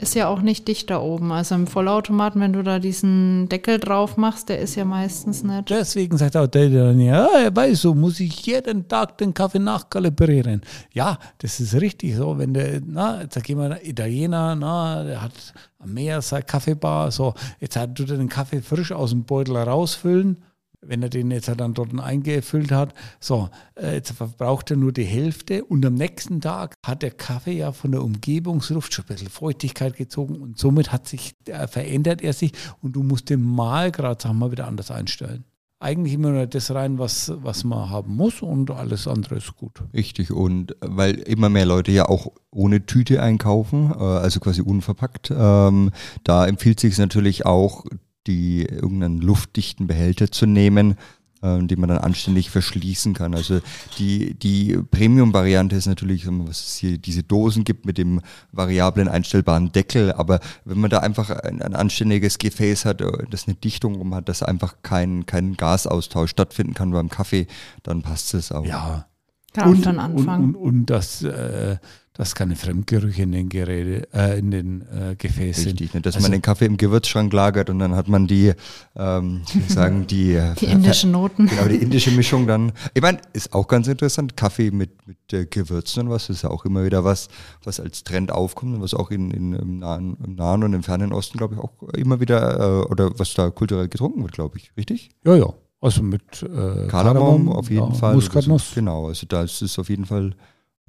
Ist 0.00 0.14
ja 0.14 0.28
auch 0.28 0.40
nicht 0.40 0.66
dicht 0.66 0.88
da 0.88 0.98
oben. 0.98 1.30
Also 1.30 1.54
im 1.54 1.66
Vollautomaten, 1.66 2.40
wenn 2.40 2.54
du 2.54 2.62
da 2.62 2.78
diesen 2.78 3.50
Deckel 3.50 3.78
drauf 3.78 4.16
machst, 4.16 4.48
der 4.48 4.58
ist 4.58 4.74
ja 4.74 4.86
meistens 4.86 5.42
nicht. 5.42 5.68
Deswegen 5.68 6.16
sagt 6.16 6.38
auch 6.38 6.46
der 6.46 6.70
dann, 6.70 6.98
ja, 7.00 7.28
weißt 7.54 7.84
du, 7.84 7.94
muss 7.94 8.18
ich 8.18 8.46
jeden 8.46 8.88
Tag 8.88 9.18
den 9.18 9.34
Kaffee 9.34 9.58
nachkalibrieren. 9.58 10.62
Ja, 10.94 11.18
das 11.38 11.60
ist 11.60 11.74
richtig 11.74 12.16
so. 12.16 12.38
Wenn 12.38 12.54
der, 12.54 12.80
na, 12.84 13.20
jetzt 13.20 13.34
sag 13.34 13.48
ich 13.50 13.54
mal, 13.54 13.78
Italiener, 13.82 14.56
na, 14.56 15.04
der 15.04 15.20
hat 15.20 15.32
am 15.78 15.92
Meer 15.92 16.22
seine 16.22 16.44
Kaffeebar, 16.44 17.10
so, 17.10 17.34
jetzt 17.60 17.76
hat 17.76 17.98
du 17.98 18.04
den 18.04 18.28
Kaffee 18.28 18.62
frisch 18.62 18.92
aus 18.92 19.10
dem 19.10 19.24
Beutel 19.24 19.56
rausfüllen 19.56 20.38
wenn 20.82 21.02
er 21.02 21.08
den 21.08 21.30
jetzt 21.30 21.48
dann 21.48 21.74
dort 21.74 21.98
eingefüllt 21.98 22.72
hat, 22.72 22.94
so, 23.20 23.50
äh, 23.74 23.94
jetzt 23.94 24.12
verbraucht 24.12 24.70
er 24.70 24.76
nur 24.76 24.92
die 24.92 25.04
Hälfte 25.04 25.64
und 25.64 25.84
am 25.84 25.94
nächsten 25.94 26.40
Tag 26.40 26.74
hat 26.84 27.02
der 27.02 27.10
Kaffee 27.10 27.52
ja 27.52 27.72
von 27.72 27.92
der 27.92 28.02
Umgebungsluft 28.02 28.94
schon 28.94 29.04
ein 29.04 29.14
bisschen 29.14 29.28
Feuchtigkeit 29.28 29.96
gezogen 29.96 30.36
und 30.36 30.58
somit 30.58 30.92
hat 30.92 31.06
sich, 31.06 31.34
äh, 31.46 31.66
verändert 31.66 32.22
er 32.22 32.32
sich 32.32 32.52
und 32.80 32.96
du 32.96 33.02
musst 33.02 33.30
den 33.30 33.42
Mahlgrad, 33.42 34.22
sagen 34.22 34.38
wir, 34.38 34.52
wieder 34.52 34.66
anders 34.66 34.90
einstellen. 34.90 35.44
Eigentlich 35.82 36.12
immer 36.12 36.30
nur 36.30 36.46
das 36.46 36.70
rein, 36.74 36.98
was, 36.98 37.32
was 37.42 37.64
man 37.64 37.88
haben 37.88 38.14
muss 38.14 38.42
und 38.42 38.70
alles 38.70 39.08
andere 39.08 39.36
ist 39.36 39.56
gut. 39.56 39.82
Richtig 39.94 40.30
und 40.30 40.76
weil 40.82 41.14
immer 41.14 41.48
mehr 41.48 41.64
Leute 41.64 41.90
ja 41.90 42.06
auch 42.06 42.32
ohne 42.50 42.84
Tüte 42.84 43.22
einkaufen, 43.22 43.90
äh, 43.90 44.02
also 44.02 44.40
quasi 44.40 44.60
unverpackt, 44.60 45.30
ähm, 45.34 45.90
da 46.22 46.46
empfiehlt 46.46 46.80
sich 46.80 46.98
natürlich 46.98 47.46
auch 47.46 47.84
die 48.26 48.64
irgendeinen 48.64 49.20
luftdichten 49.20 49.86
Behälter 49.86 50.30
zu 50.30 50.46
nehmen, 50.46 50.96
äh, 51.42 51.62
den 51.62 51.80
man 51.80 51.88
dann 51.88 51.98
anständig 51.98 52.50
verschließen 52.50 53.14
kann. 53.14 53.34
Also 53.34 53.60
die, 53.98 54.34
die 54.34 54.76
Premium-Variante 54.90 55.76
ist 55.76 55.86
natürlich, 55.86 56.26
was 56.28 56.66
es 56.66 56.76
hier 56.76 56.98
diese 56.98 57.22
Dosen 57.22 57.64
gibt 57.64 57.86
mit 57.86 57.98
dem 57.98 58.20
variablen 58.52 59.08
einstellbaren 59.08 59.72
Deckel, 59.72 60.12
aber 60.12 60.40
wenn 60.64 60.80
man 60.80 60.90
da 60.90 60.98
einfach 60.98 61.30
ein, 61.30 61.62
ein 61.62 61.74
anständiges 61.74 62.38
Gefäß 62.38 62.84
hat, 62.84 63.00
äh, 63.00 63.10
das 63.30 63.46
eine 63.46 63.56
Dichtung 63.56 63.94
rum 63.94 64.14
hat, 64.14 64.28
dass 64.28 64.42
einfach 64.42 64.76
kein, 64.82 65.24
kein 65.26 65.56
Gasaustausch 65.56 66.30
stattfinden 66.30 66.74
kann 66.74 66.90
beim 66.90 67.08
Kaffee, 67.08 67.46
dann 67.82 68.02
passt 68.02 68.34
es 68.34 68.52
auch. 68.52 68.66
Ja. 68.66 69.06
Kann 69.52 69.70
und, 69.70 69.86
dann 69.86 69.98
anfangen. 69.98 70.54
Und, 70.54 70.56
und, 70.56 70.68
und 70.68 70.86
das 70.90 71.22
äh, 71.22 71.78
dass 72.20 72.34
keine 72.34 72.54
Fremdgerüche 72.54 73.22
in 73.22 73.32
den, 73.32 73.48
Geräte, 73.48 74.06
äh, 74.12 74.38
in 74.38 74.50
den 74.50 74.82
äh, 74.82 75.16
Gefäßen 75.16 75.64
sind. 75.64 75.80
Richtig, 75.80 75.94
ne? 75.94 76.02
dass 76.02 76.16
also, 76.16 76.26
man 76.26 76.32
den 76.32 76.42
Kaffee 76.42 76.66
im 76.66 76.76
Gewürzschrank 76.76 77.32
lagert 77.32 77.70
und 77.70 77.78
dann 77.78 77.96
hat 77.96 78.08
man 78.08 78.26
die, 78.26 78.52
ähm, 78.94 79.40
sagen 79.68 80.06
die, 80.10 80.34
äh, 80.34 80.54
die 80.56 80.66
indischen 80.66 81.12
Noten. 81.12 81.46
Genau, 81.46 81.64
die 81.64 81.76
indische 81.76 82.10
Mischung 82.10 82.46
dann. 82.46 82.72
Ich 82.92 83.00
meine, 83.00 83.22
ist 83.32 83.54
auch 83.54 83.66
ganz 83.68 83.88
interessant. 83.88 84.36
Kaffee 84.36 84.70
mit, 84.70 84.90
mit 85.06 85.16
äh, 85.32 85.46
Gewürzen 85.46 86.02
und 86.02 86.10
was 86.10 86.28
ist 86.28 86.42
ja 86.42 86.50
auch 86.50 86.66
immer 86.66 86.84
wieder 86.84 87.04
was, 87.04 87.28
was 87.64 87.80
als 87.80 88.04
Trend 88.04 88.30
aufkommt 88.30 88.74
und 88.74 88.82
was 88.82 88.92
auch 88.92 89.10
in, 89.10 89.30
in, 89.30 89.54
im, 89.54 89.78
nahen, 89.78 90.18
im 90.22 90.34
Nahen 90.34 90.62
und 90.62 90.74
im 90.74 90.82
Fernen 90.82 91.14
Osten, 91.14 91.38
glaube 91.38 91.54
ich, 91.54 91.60
auch 91.62 91.72
immer 91.94 92.20
wieder, 92.20 92.82
äh, 92.82 92.84
oder 92.84 93.18
was 93.18 93.32
da 93.32 93.48
kulturell 93.48 93.88
getrunken 93.88 94.20
wird, 94.20 94.32
glaube 94.32 94.58
ich. 94.58 94.72
Richtig? 94.76 95.08
Ja, 95.24 95.36
ja. 95.36 95.54
Also 95.80 96.02
mit 96.02 96.42
äh, 96.42 96.86
Kardamom, 96.88 97.48
auf 97.48 97.70
jeden 97.70 97.88
ja, 97.88 97.94
Fall. 97.94 98.14
Muskatnuss. 98.14 98.64
Also, 98.64 98.74
genau, 98.74 99.08
also 99.08 99.26
da 99.26 99.42
ist 99.42 99.62
es 99.62 99.78
auf 99.78 99.88
jeden 99.88 100.04
Fall 100.04 100.34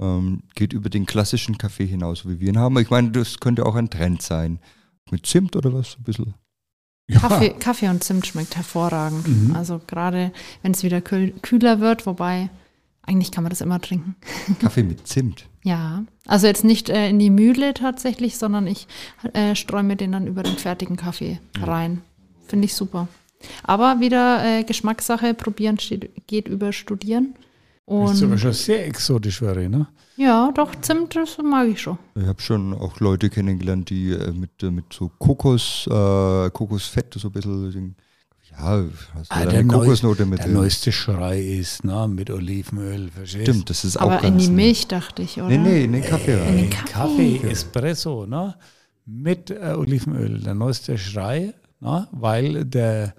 ähm, 0.02 0.44
geht 0.56 0.74
über 0.74 0.90
den 0.90 1.06
klassischen 1.06 1.58
Kaffee 1.58 1.86
hinaus, 1.86 2.28
wie 2.28 2.40
wir 2.40 2.50
ihn 2.50 2.58
haben. 2.58 2.78
Ich 2.80 2.90
meine, 2.90 3.12
das 3.12 3.40
könnte 3.40 3.66
auch 3.66 3.76
ein 3.76 3.90
Trend 3.90 4.22
sein. 4.22 4.60
Mit 5.10 5.26
Zimt 5.26 5.56
oder 5.56 5.74
was? 5.74 5.98
Ein 5.98 6.04
bisschen. 6.04 6.34
Ja. 7.08 7.20
Kaffee, 7.20 7.50
Kaffee 7.52 7.90
und 7.90 8.04
Zimt 8.04 8.26
schmeckt 8.26 8.56
hervorragend. 8.56 9.28
Mhm. 9.28 9.56
Also 9.56 9.80
gerade 9.86 10.32
wenn 10.62 10.72
es 10.72 10.84
wieder 10.84 11.02
kühl, 11.02 11.32
kühler 11.42 11.80
wird, 11.80 12.06
wobei 12.06 12.50
eigentlich 13.04 13.32
kann 13.32 13.44
man 13.44 13.50
das 13.50 13.62
immer 13.62 13.80
trinken. 13.80 14.16
Kaffee 14.60 14.84
mit 14.84 15.08
Zimt? 15.08 15.46
ja, 15.64 16.04
also 16.26 16.48
jetzt 16.48 16.64
nicht 16.64 16.90
äh, 16.90 17.10
in 17.10 17.20
die 17.20 17.30
Mühle 17.30 17.74
tatsächlich, 17.74 18.38
sondern 18.38 18.68
ich 18.68 18.88
äh, 19.34 19.56
streue 19.56 19.84
mir 19.84 19.96
den 19.96 20.12
dann 20.12 20.28
über 20.28 20.44
den 20.44 20.58
fertigen 20.58 20.96
Kaffee 20.96 21.40
ja. 21.58 21.66
rein. 21.66 22.02
Finde 22.48 22.66
ich 22.66 22.74
super. 22.74 23.08
Aber 23.64 24.00
wieder 24.00 24.44
äh, 24.44 24.64
Geschmackssache, 24.64 25.34
probieren 25.34 25.80
steht, 25.80 26.28
geht 26.28 26.48
über 26.48 26.74
studieren. 26.74 27.36
Und 27.92 28.06
das 28.06 28.18
ist 28.18 28.24
aber 28.24 28.38
schon 28.38 28.54
sehr 28.54 28.88
exotisch 28.88 29.42
wäre, 29.42 29.68
ne? 29.68 29.86
Ja, 30.16 30.50
doch, 30.56 30.74
Zimt, 30.80 31.14
das 31.14 31.38
mag 31.44 31.68
ich 31.68 31.82
schon. 31.82 31.98
Ich 32.16 32.26
habe 32.26 32.42
schon 32.42 32.74
auch 32.74 33.02
Leute 33.02 33.30
kennengelernt, 33.30 33.90
die 33.90 34.12
äh, 34.12 34.32
mit, 34.32 34.64
äh, 34.64 34.72
mit 34.72 34.86
so 34.94 35.12
Kokos, 35.20 35.88
äh, 35.88 36.50
Kokosfett 36.52 37.14
so 37.16 37.28
ein 37.28 37.32
bisschen, 37.34 37.96
ja, 38.50 38.86
hast 39.14 39.30
ah, 39.30 39.46
der 39.46 39.66
Kokosnote 39.66 40.26
mit. 40.26 40.40
Der 40.40 40.48
neueste 40.48 40.94
Schrei 40.94 41.42
ist, 41.42 41.84
ne, 41.84 42.08
mit 42.08 42.30
Olivenöl, 42.30 43.10
verstehst 43.10 43.44
Stimmt, 43.50 43.70
das 43.70 43.84
ist 43.84 43.98
aber 43.98 44.20
auch 44.20 44.24
in 44.24 44.38
die 44.38 44.50
Milch, 44.50 44.88
dachte 44.88 45.22
ich, 45.22 45.38
oder? 45.38 45.50
Nee, 45.50 45.58
nee, 45.58 45.84
in 45.84 45.92
den 45.92 46.04
Kaffee 46.04 46.36
rein. 46.36 46.48
In 46.48 46.58
den 46.58 46.70
Kaffee, 46.70 47.40
Kaffee 47.40 47.50
Espresso, 47.50 48.26
ne, 48.26 48.56
mit 49.06 49.52
äh, 49.52 49.76
Olivenöl, 49.78 50.40
der 50.40 50.54
neueste 50.54 50.98
Schrei, 50.98 51.54
ne, 51.82 52.08
weil 52.14 52.64
der 52.64 53.16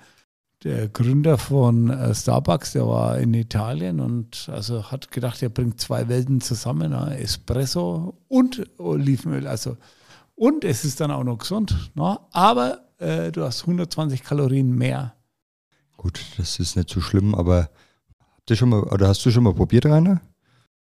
der 0.65 0.89
Gründer 0.89 1.39
von 1.39 1.91
äh, 1.91 2.15
Starbucks, 2.15 2.73
der 2.73 2.87
war 2.87 3.19
in 3.19 3.35
Italien 3.35 4.01
und 4.01 4.49
also 4.51 4.91
hat 4.91 5.11
gedacht, 5.11 5.43
er 5.43 5.49
bringt 5.49 5.81
zwei 5.81 6.09
Welten 6.09 6.41
zusammen, 6.41 6.93
Espresso 6.93 8.15
und 8.29 8.63
Olivenöl. 8.79 9.47
Also 9.47 9.77
und 10.35 10.65
es 10.65 10.85
ist 10.85 11.01
dann 11.01 11.11
auch 11.11 11.25
noch 11.25 11.39
gesund, 11.39 11.93
ne? 11.95 12.19
aber 12.33 12.81
äh, 12.99 13.31
du 13.31 13.43
hast 13.43 13.63
120 13.63 14.23
Kalorien 14.23 14.71
mehr. 14.71 15.15
Gut, 15.97 16.25
das 16.37 16.59
ist 16.59 16.77
nicht 16.77 16.91
so 16.91 17.01
schlimm, 17.01 17.35
aber 17.35 17.71
habt 18.19 18.51
ihr 18.51 18.57
schon 18.57 18.71
mal, 18.71 18.83
oder 18.83 19.09
hast 19.09 19.25
du 19.25 19.31
schon 19.31 19.45
mal 19.45 19.55
probiert, 19.55 19.87
Rainer? 19.87 20.21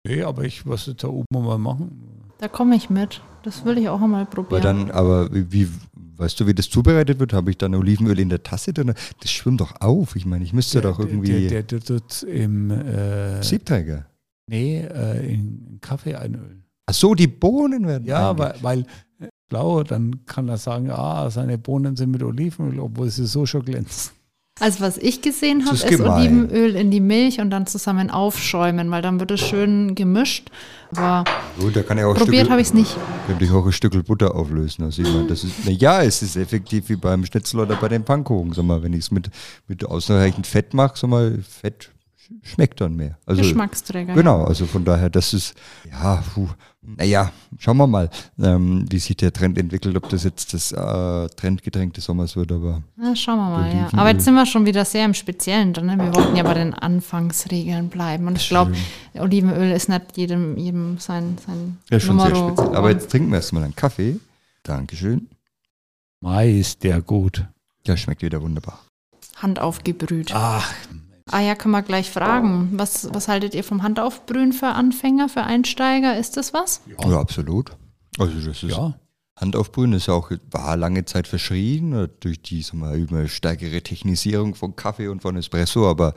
Nee, 0.05 0.23
aber 0.23 0.45
ich 0.45 0.67
was 0.67 0.93
da 0.97 1.09
oben 1.09 1.27
mal 1.31 1.59
machen. 1.59 2.31
Da 2.39 2.49
komme 2.49 2.77
ich 2.77 2.91
mit. 2.91 3.23
Das 3.43 3.65
will 3.65 3.79
ich 3.79 3.89
auch 3.89 3.99
mal 4.01 4.27
probieren. 4.27 4.53
Aber 4.53 4.61
dann, 4.61 4.91
aber 4.91 5.29
wie, 5.31 5.69
Weißt 6.17 6.41
du, 6.41 6.47
wie 6.47 6.55
das 6.55 6.71
zubereitet 6.71 7.19
wird? 7.19 7.33
Habe 7.33 7.51
ich 7.51 7.59
dann 7.59 7.75
Olivenöl 7.75 8.19
in 8.19 8.29
der 8.29 8.43
Tasse 8.43 8.73
drin? 8.73 8.95
Das 9.21 9.31
schwimmt 9.31 9.61
doch 9.61 9.81
auf. 9.81 10.17
Ich 10.17 10.27
meine, 10.27 10.45
ich 10.45 10.53
müsste 10.53 10.81
der, 10.81 10.91
doch 10.91 10.99
irgendwie. 10.99 11.49
Der, 11.49 11.63
der, 11.63 11.81
der 11.81 11.81
tut 11.81 12.23
im 12.23 12.71
äh, 12.71 13.43
Siebträger. 13.43 14.07
Nee, 14.49 14.81
äh, 14.81 15.33
in 15.33 15.79
Kaffee 15.81 16.15
einölen. 16.15 16.65
Ach 16.87 16.95
so, 16.95 17.15
die 17.15 17.27
Bohnen 17.27 17.87
werden. 17.87 18.07
Ja, 18.07 18.39
weil, 18.39 18.55
weil 18.63 18.81
äh, 19.19 19.29
blau, 19.49 19.83
dann 19.83 20.25
kann 20.25 20.49
er 20.49 20.57
sagen, 20.57 20.91
ah, 20.91 21.29
seine 21.31 21.59
Bohnen 21.59 21.97
sind 21.97 22.13
mit 22.13 22.23
Olivenöl, 22.23 22.79
obwohl 22.79 23.11
sie 23.11 23.27
so 23.27 23.45
schon 23.45 23.65
glänzen. 23.65 24.13
Also 24.59 24.81
was 24.81 24.97
ich 24.97 25.21
gesehen 25.21 25.67
habe, 25.67 25.75
ist, 25.75 25.85
ist 25.85 26.01
Olivenöl 26.01 26.77
in 26.77 26.91
die 26.91 27.01
Milch 27.01 27.41
und 27.41 27.51
dann 27.51 27.67
zusammen 27.67 28.11
aufschäumen, 28.11 28.91
weil 28.91 29.03
dann 29.03 29.21
wird 29.21 29.31
es 29.31 29.41
schön 29.41 29.95
gemischt. 29.95 30.49
Aber 30.97 31.25
Gut, 31.59 31.77
da 31.77 31.83
kann 31.83 31.99
ich 31.99 32.05
auch 32.05 32.15
probiert 32.15 32.49
habe 32.49 32.63
ich 32.63 32.69
es 32.69 32.75
nicht. 32.75 32.97
Könnte 33.27 33.45
ich 33.45 33.51
auch 33.51 33.67
ein 33.67 33.73
Stück 33.73 34.03
Butter 34.07 34.35
auflösen. 34.35 34.85
Also 34.85 35.03
ich 35.03 35.13
meine, 35.13 35.27
das 35.27 35.45
ist, 35.45 35.53
na 35.67 35.73
ja, 35.73 36.03
es 36.03 36.23
ist 36.23 36.37
effektiv 36.37 36.89
wie 36.89 36.97
beim 36.97 37.27
Schnitzel 37.27 37.61
oder 37.61 37.77
bei 37.77 37.89
den 37.89 38.05
Pfannkuchen. 38.05 38.55
Sag 38.55 38.65
mal, 38.65 38.83
wenn 38.83 38.95
ich 38.95 39.01
es 39.01 39.11
mit, 39.11 39.29
mit 39.69 39.85
ausreichend 39.85 40.47
Fett 40.47 40.73
mache, 40.73 40.97
sag 40.97 41.11
mal, 41.11 41.39
Fett 41.43 41.91
schmeckt 42.43 42.81
dann 42.81 42.97
mehr. 42.97 43.19
Also, 43.27 43.43
Geschmacksträger. 43.43 44.15
Genau, 44.15 44.45
also 44.45 44.67
von 44.67 44.85
daher, 44.85 45.11
das 45.11 45.33
ist, 45.35 45.55
ja, 45.91 46.23
puh, 46.35 46.49
naja, 46.83 47.33
schauen 47.59 47.77
wir 47.79 47.87
mal, 47.87 48.11
ähm, 48.39 48.85
wie 48.89 48.99
sich 48.99 49.17
der 49.17 49.33
Trend 49.33 49.59
entwickelt, 49.59 49.97
ob 49.97 50.09
das 50.09 50.23
jetzt 50.25 50.55
das 50.55 50.71
äh, 50.73 51.29
Trendgetränk 51.35 51.95
des 51.95 52.05
Sommers 52.05 52.37
wird, 52.37 52.53
aber 52.53 52.83
Na, 52.97 53.17
schauen 53.17 53.39
wir 53.39 53.51
mal, 53.51 53.75
ja. 53.75 53.89
Aber 53.99 54.11
jetzt 54.11 54.25
sind 54.25 54.35
wir 54.35 54.47
schon 54.47 54.67
wieder 54.67 54.85
sehr 54.85 55.05
im 55.05 55.15
Speziellen 55.15 55.73
drin. 55.73 55.87
ne? 55.87 55.99
Wir 55.99 56.15
wollten 56.15 56.37
ja 56.37 56.45
bei 56.45 56.55
den 56.55 56.75
Anfangsregeln 56.75 57.89
bleiben. 57.89 58.27
Und 58.29 58.37
ich 58.37 58.49
glaube, 58.49 58.75
Olivenöl 59.15 59.73
ist 59.73 59.89
nicht 59.89 60.17
jedem, 60.17 60.57
jedem 60.57 60.99
sein, 60.99 61.39
sein 61.45 61.79
ja, 61.91 61.99
schon 61.99 62.21
sehr 62.21 62.29
Numero 62.31 62.53
speziell. 62.55 62.77
Aber 62.77 62.91
jetzt 62.91 63.11
trinken 63.11 63.31
wir 63.31 63.37
erstmal 63.37 63.65
einen 63.65 63.75
Kaffee. 63.75 64.21
Dankeschön. 64.63 65.29
Mai 66.21 66.51
ist 66.51 66.85
der 66.85 67.01
gut. 67.01 67.45
Ja, 67.87 67.97
schmeckt 67.97 68.23
wieder 68.23 68.41
wunderbar. 68.43 68.81
Hand 69.37 69.61
aufgebrüht. 69.61 70.31
Ach, 70.35 70.73
Ah 71.31 71.41
ja, 71.41 71.57
können 71.57 71.73
wir 71.73 71.83
gleich 71.83 72.11
fragen. 72.11 72.71
Was, 72.73 73.13
was 73.13 73.27
haltet 73.27 73.55
ihr 73.55 73.65
vom 73.65 73.83
Handaufbrühen 73.83 74.53
für 74.53 74.69
Anfänger, 74.69 75.29
für 75.29 75.43
Einsteiger? 75.43 76.17
Ist 76.17 76.37
das 76.37 76.55
was? 76.55 76.83
Ja, 76.87 77.19
absolut. 77.19 77.73
Also 78.19 78.35
das 78.35 78.63
ist 78.63 78.71
ja. 78.71 78.95
Handaufbrühen 79.39 79.93
ist 79.93 80.07
ja 80.07 80.15
auch, 80.15 80.31
war 80.51 80.77
lange 80.77 81.05
Zeit 81.05 81.29
verschrien 81.29 81.93
äh, 81.93 82.09
durch 82.21 82.41
die 82.41 82.63
sagen 82.63 82.79
wir, 82.81 82.95
immer 82.95 83.29
stärkere 83.29 83.83
Technisierung 83.83 84.55
von 84.55 84.77
Kaffee 84.77 85.09
und 85.09 85.21
von 85.21 85.37
Espresso, 85.37 85.91
aber 85.91 86.15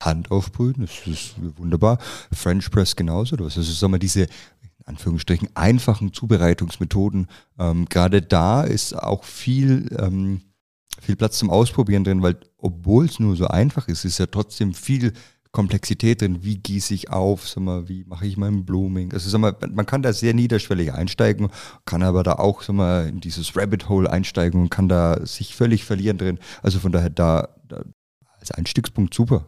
Handaufbrühen, 0.00 0.76
das 0.78 1.06
ist 1.06 1.34
wunderbar. 1.58 1.98
French 2.32 2.70
Press 2.70 2.96
genauso. 2.96 3.36
Das 3.36 3.58
ist, 3.58 3.78
sagen 3.78 3.92
wir, 3.92 3.98
diese 3.98 4.22
in 4.22 4.86
Anführungsstrichen 4.86 5.50
einfachen 5.54 6.12
Zubereitungsmethoden. 6.12 7.26
Ähm, 7.58 7.86
Gerade 7.90 8.22
da 8.22 8.62
ist 8.62 8.94
auch 8.94 9.24
viel, 9.24 9.94
ähm, 9.98 10.40
viel 11.02 11.16
Platz 11.16 11.38
zum 11.38 11.50
Ausprobieren 11.50 12.04
drin, 12.04 12.22
weil 12.22 12.36
obwohl 12.58 13.06
es 13.06 13.18
nur 13.18 13.36
so 13.36 13.48
einfach 13.48 13.88
ist, 13.88 14.04
ist 14.04 14.18
ja 14.18 14.26
trotzdem 14.26 14.72
viel 14.72 15.12
Komplexität 15.50 16.22
drin. 16.22 16.42
Wie 16.42 16.56
gieße 16.56 16.94
ich 16.94 17.10
auf? 17.10 17.46
Sag 17.46 17.62
mal, 17.62 17.88
wie 17.88 18.04
mache 18.04 18.26
ich 18.26 18.38
mein 18.38 18.64
Blooming? 18.64 19.12
Also 19.12 19.28
sag 19.28 19.40
mal, 19.40 19.54
man 19.70 19.84
kann 19.84 20.02
da 20.02 20.12
sehr 20.12 20.32
niederschwellig 20.32 20.94
einsteigen, 20.94 21.48
kann 21.84 22.02
aber 22.02 22.22
da 22.22 22.34
auch 22.34 22.62
sag 22.62 22.74
mal, 22.74 23.06
in 23.06 23.20
dieses 23.20 23.54
Rabbit 23.56 23.88
Hole 23.88 24.10
einsteigen 24.10 24.62
und 24.62 24.70
kann 24.70 24.88
da 24.88 25.24
sich 25.26 25.54
völlig 25.54 25.84
verlieren 25.84 26.16
drin. 26.16 26.38
Also 26.62 26.78
von 26.78 26.92
daher 26.92 27.10
da, 27.10 27.50
da 27.68 27.84
als 28.40 28.50
Einstiegspunkt 28.50 29.12
super. 29.12 29.46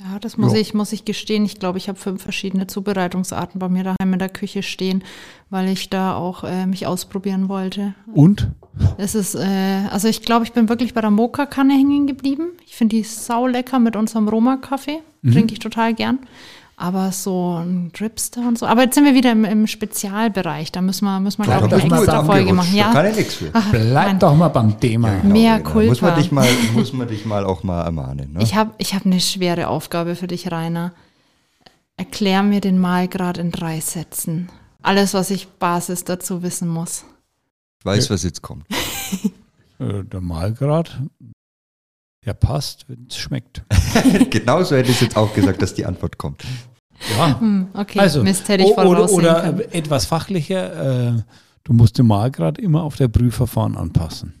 Ja, 0.00 0.18
das 0.18 0.36
muss 0.36 0.52
Ja. 0.52 0.58
ich, 0.58 0.74
muss 0.74 0.92
ich 0.92 1.04
gestehen. 1.04 1.44
Ich 1.44 1.58
glaube, 1.60 1.78
ich 1.78 1.88
habe 1.88 1.98
fünf 1.98 2.22
verschiedene 2.22 2.66
Zubereitungsarten 2.66 3.58
bei 3.60 3.68
mir 3.68 3.84
daheim 3.84 4.12
in 4.12 4.18
der 4.18 4.28
Küche 4.28 4.62
stehen, 4.62 5.04
weil 5.50 5.68
ich 5.68 5.88
da 5.88 6.16
auch 6.16 6.42
äh, 6.42 6.66
mich 6.66 6.86
ausprobieren 6.86 7.48
wollte. 7.48 7.94
Und? 8.12 8.48
Es 8.98 9.14
ist, 9.14 9.36
äh, 9.36 9.82
also 9.90 10.08
ich 10.08 10.22
glaube, 10.22 10.44
ich 10.44 10.52
bin 10.52 10.68
wirklich 10.68 10.94
bei 10.94 11.00
der 11.00 11.10
Moka-Kanne 11.12 11.74
hängen 11.74 12.08
geblieben. 12.08 12.48
Ich 12.66 12.74
finde 12.74 12.96
die 12.96 13.04
sau 13.04 13.46
lecker 13.46 13.78
mit 13.78 13.94
unserem 13.94 14.26
Roma-Kaffee. 14.28 14.98
Trinke 15.22 15.54
ich 15.54 15.58
total 15.60 15.94
gern. 15.94 16.18
Aber 16.76 17.12
so 17.12 17.58
ein 17.62 17.92
Dripster 17.92 18.40
und 18.40 18.58
so. 18.58 18.66
Aber 18.66 18.82
jetzt 18.82 18.96
sind 18.96 19.04
wir 19.04 19.14
wieder 19.14 19.30
im, 19.30 19.44
im 19.44 19.66
Spezialbereich. 19.68 20.72
Da 20.72 20.80
müssen 20.80 21.04
wir, 21.04 21.20
müssen 21.20 21.38
wir 21.38 21.44
glaube 21.56 21.76
ich, 21.76 21.84
eine 21.84 21.96
extra 21.98 22.24
Folge 22.24 22.52
machen. 22.52 22.76
Da 22.76 22.92
kann 22.92 23.04
Ja, 23.04 23.10
ich 23.10 23.16
nichts 23.16 23.34
für. 23.34 23.50
Ach, 23.52 23.70
Bleib 23.70 24.06
mein- 24.06 24.18
doch 24.18 24.34
mal 24.34 24.48
beim 24.48 24.80
Thema. 24.80 25.22
Mehr 25.22 25.60
Genau, 25.60 25.82
Muss 25.86 26.00
man 26.00 26.16
dich 26.16 26.32
mal, 26.32 26.48
muss 26.74 26.92
man 26.92 27.06
dich 27.06 27.24
mal 27.26 27.44
auch 27.44 27.62
mal 27.62 27.82
ermahnen. 27.84 28.32
Ne? 28.32 28.42
Ich 28.42 28.56
habe 28.56 28.72
ich 28.78 28.92
hab 28.94 29.06
eine 29.06 29.20
schwere 29.20 29.68
Aufgabe 29.68 30.16
für 30.16 30.26
dich, 30.26 30.50
Rainer. 30.50 30.92
Erklär 31.96 32.42
mir 32.42 32.60
den 32.60 32.80
Malgrad 32.80 33.38
in 33.38 33.52
drei 33.52 33.78
Sätzen. 33.78 34.48
Alles, 34.82 35.14
was 35.14 35.30
ich 35.30 35.46
Basis 35.46 36.02
dazu 36.02 36.42
wissen 36.42 36.68
muss. 36.68 37.04
Ich 37.78 37.84
weiß, 37.86 38.10
was 38.10 38.24
jetzt 38.24 38.42
kommt. 38.42 38.66
Äh, 39.78 40.02
Der 40.04 40.20
Mahlgrad, 40.20 41.00
der 42.26 42.34
passt, 42.34 42.88
wenn 42.88 43.06
es 43.08 43.16
schmeckt. 43.16 43.62
Genauso 44.30 44.76
hätte 44.76 44.90
ich 44.90 45.00
jetzt 45.00 45.16
auch 45.16 45.32
gesagt, 45.34 45.60
dass 45.62 45.74
die 45.74 45.84
Antwort 45.86 46.18
kommt. 46.18 46.42
Ja. 47.18 47.38
Hm, 47.40 47.68
okay, 47.74 47.98
Also, 48.00 48.22
Mist 48.22 48.48
hätte 48.48 48.64
ich 48.64 48.70
o- 48.70 48.80
oder, 48.82 49.10
oder 49.10 49.40
können. 49.42 49.60
etwas 49.72 50.06
fachlicher, 50.06 51.16
äh, 51.16 51.22
du 51.64 51.72
musst 51.72 51.98
den 51.98 52.06
Mahlgrad 52.06 52.58
immer 52.58 52.82
auf 52.82 52.96
der 52.96 53.08
Prüfverfahren 53.08 53.76
anpassen. 53.76 54.34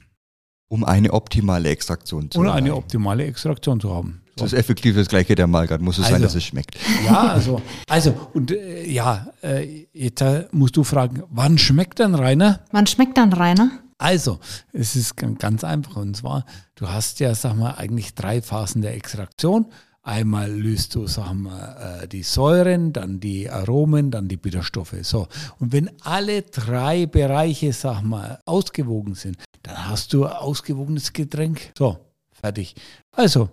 Um 0.68 0.82
eine 0.84 1.12
optimale 1.12 1.68
Extraktion 1.68 2.30
zu 2.30 2.40
Ohne 2.40 2.52
eine 2.52 2.68
erreichen. 2.68 2.78
optimale 2.84 3.24
Extraktion 3.26 3.80
zu 3.80 3.94
haben. 3.94 4.22
So. 4.36 4.44
Das 4.44 4.52
ist 4.52 4.58
effektiv 4.58 4.96
das 4.96 5.08
gleiche 5.08 5.34
der 5.34 5.46
Malgrad. 5.46 5.80
Muss 5.80 5.98
es 5.98 6.04
sein, 6.06 6.14
Also. 6.14 6.24
dass 6.24 6.34
es 6.34 6.44
schmeckt. 6.44 6.76
Ja, 7.04 7.28
also, 7.28 7.60
also 7.88 8.14
und 8.32 8.50
äh, 8.50 8.88
ja, 8.90 9.28
äh, 9.42 9.86
jetzt 9.92 10.22
äh, 10.22 10.46
musst 10.50 10.76
du 10.76 10.82
fragen, 10.82 11.22
wann 11.30 11.58
schmeckt 11.58 11.98
denn 12.00 12.14
Rainer? 12.14 12.60
Wann 12.72 12.86
schmeckt 12.86 13.16
dann 13.18 13.32
Rainer? 13.32 13.70
Also, 13.98 14.40
es 14.72 14.96
ist 14.96 15.16
ganz 15.16 15.64
einfach 15.64 15.96
und 15.96 16.16
zwar, 16.16 16.44
du 16.74 16.88
hast 16.88 17.20
ja, 17.20 17.34
sag 17.34 17.54
mal, 17.56 17.72
eigentlich 17.74 18.14
drei 18.14 18.42
Phasen 18.42 18.82
der 18.82 18.94
Extraktion. 18.94 19.66
Einmal 20.02 20.50
löst 20.50 20.94
du, 20.94 21.06
sag 21.06 21.32
mal, 21.32 22.02
äh, 22.02 22.08
die 22.08 22.22
Säuren, 22.22 22.92
dann 22.92 23.20
die 23.20 23.48
Aromen, 23.48 24.10
dann 24.10 24.28
die 24.28 24.36
Bitterstoffe. 24.36 24.96
So. 25.00 25.28
Und 25.60 25.72
wenn 25.72 25.90
alle 26.02 26.42
drei 26.42 27.06
Bereiche, 27.06 27.72
sag 27.72 28.02
mal, 28.02 28.38
ausgewogen 28.44 29.14
sind, 29.14 29.38
dann 29.62 29.88
hast 29.88 30.12
du 30.12 30.26
ein 30.26 30.32
ausgewogenes 30.32 31.14
Getränk. 31.14 31.72
So, 31.78 31.96
fertig. 32.32 32.74
Also, 33.12 33.48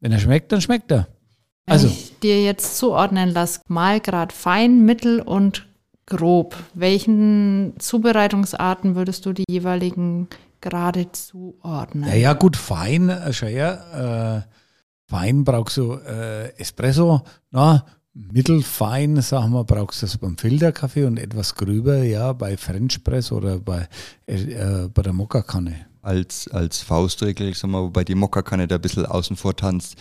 wenn 0.00 0.10
er 0.10 0.18
schmeckt, 0.18 0.50
dann 0.50 0.60
schmeckt 0.60 0.90
er. 0.90 1.06
Wenn 1.66 1.72
Also, 1.72 1.86
ich 1.86 2.18
dir 2.18 2.42
jetzt 2.42 2.78
zuordnen 2.78 3.30
lasse, 3.30 3.60
Malgrad 3.68 4.32
fein, 4.32 4.84
mittel 4.84 5.20
und 5.20 5.68
grob. 6.06 6.56
Welchen 6.74 7.74
Zubereitungsarten 7.78 8.94
würdest 8.94 9.26
du 9.26 9.32
die 9.32 9.44
jeweiligen 9.48 10.28
Grade 10.60 11.10
zuordnen? 11.12 12.08
Ja, 12.08 12.14
ja, 12.14 12.32
gut, 12.32 12.56
fein, 12.56 13.08
äh, 13.08 13.32
schau 13.32 13.46
her, 13.46 14.44
äh, 14.46 15.10
fein 15.10 15.44
brauchst 15.44 15.76
du 15.76 15.94
äh, 15.94 16.56
Espresso, 16.58 17.22
na, 17.50 17.84
mittelfein, 18.14 19.20
sagen 19.20 19.52
wir, 19.52 19.64
brauchst 19.64 20.02
du 20.02 20.06
das 20.06 20.16
beim 20.16 20.38
Filterkaffee 20.38 21.04
und 21.04 21.18
etwas 21.18 21.54
gröber, 21.54 22.02
ja, 22.02 22.32
bei 22.32 22.56
French 22.56 23.04
Press 23.04 23.30
oder 23.30 23.58
bei, 23.58 23.88
äh, 24.26 24.34
äh, 24.34 24.88
bei 24.88 25.02
der 25.02 25.12
Mokka-Kanne. 25.12 25.86
Als, 26.02 26.48
als 26.48 26.82
Faustregel, 26.82 27.48
ich 27.48 27.58
sag 27.58 27.68
mal, 27.68 27.82
wobei 27.82 28.04
die 28.04 28.14
Mokka-Kanne 28.14 28.68
da 28.68 28.76
ein 28.76 28.80
bisschen 28.80 29.06
außen 29.06 29.36
vor 29.36 29.56
tanzt, 29.56 29.96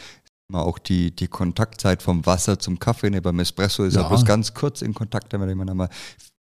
auch 0.54 0.78
die, 0.78 1.16
die 1.16 1.28
Kontaktzeit 1.28 2.04
vom 2.04 2.26
Wasser 2.26 2.60
zum 2.60 2.80
Kaffee. 2.80 3.10
Ne, 3.10 3.22
beim 3.22 3.40
Espresso 3.40 3.84
ist 3.84 3.96
ja. 3.96 4.02
Ja. 4.02 4.08
bloß 4.08 4.26
ganz 4.26 4.54
kurz 4.54 4.82
in 4.82 4.94
Kontakt, 4.94 5.34
da 5.34 5.40
haben 5.40 5.48
wir 5.48 5.74
mal 5.74 5.90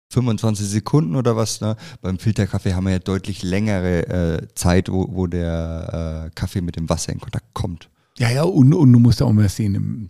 25 0.10 0.68
Sekunden 0.68 1.16
oder 1.16 1.36
was. 1.36 1.62
Ne? 1.62 1.76
Beim 2.02 2.20
Filterkaffee 2.20 2.74
haben 2.74 2.86
wir 2.86 2.92
ja 2.92 3.00
deutlich 3.00 3.44
längere 3.44 4.08
äh, 4.08 4.48
Zeit, 4.56 4.89
wo, 4.89 5.08
wo 5.12 5.28
der 5.28 6.28
äh, 6.28 6.32
Kaffee 6.36 6.62
mit 6.62 6.76
dem 6.76 6.89
Wasser 6.89 7.13
in 7.13 7.20
Kontakt 7.20 7.54
kommt. 7.54 7.89
Ja, 8.18 8.30
ja, 8.30 8.44
und, 8.44 8.74
und 8.74 8.94
du 8.94 9.00
musst 9.00 9.22
auch 9.22 9.32
mal 9.32 9.50
sehen, 9.50 10.10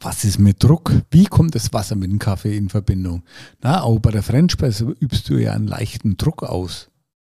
was 0.00 0.24
ist 0.24 0.38
mit 0.38 0.62
Druck? 0.62 0.92
Wie 1.10 1.24
kommt 1.24 1.56
das 1.56 1.72
Wasser 1.72 1.96
mit 1.96 2.10
dem 2.10 2.20
Kaffee 2.20 2.56
in 2.56 2.68
Verbindung? 2.68 3.24
Na, 3.60 3.82
auch 3.82 3.98
bei 3.98 4.12
der 4.12 4.22
French 4.22 4.56
Press 4.56 4.80
übst 4.80 5.28
du 5.28 5.38
ja 5.38 5.52
einen 5.52 5.66
leichten 5.66 6.16
Druck 6.16 6.44
aus. 6.44 6.88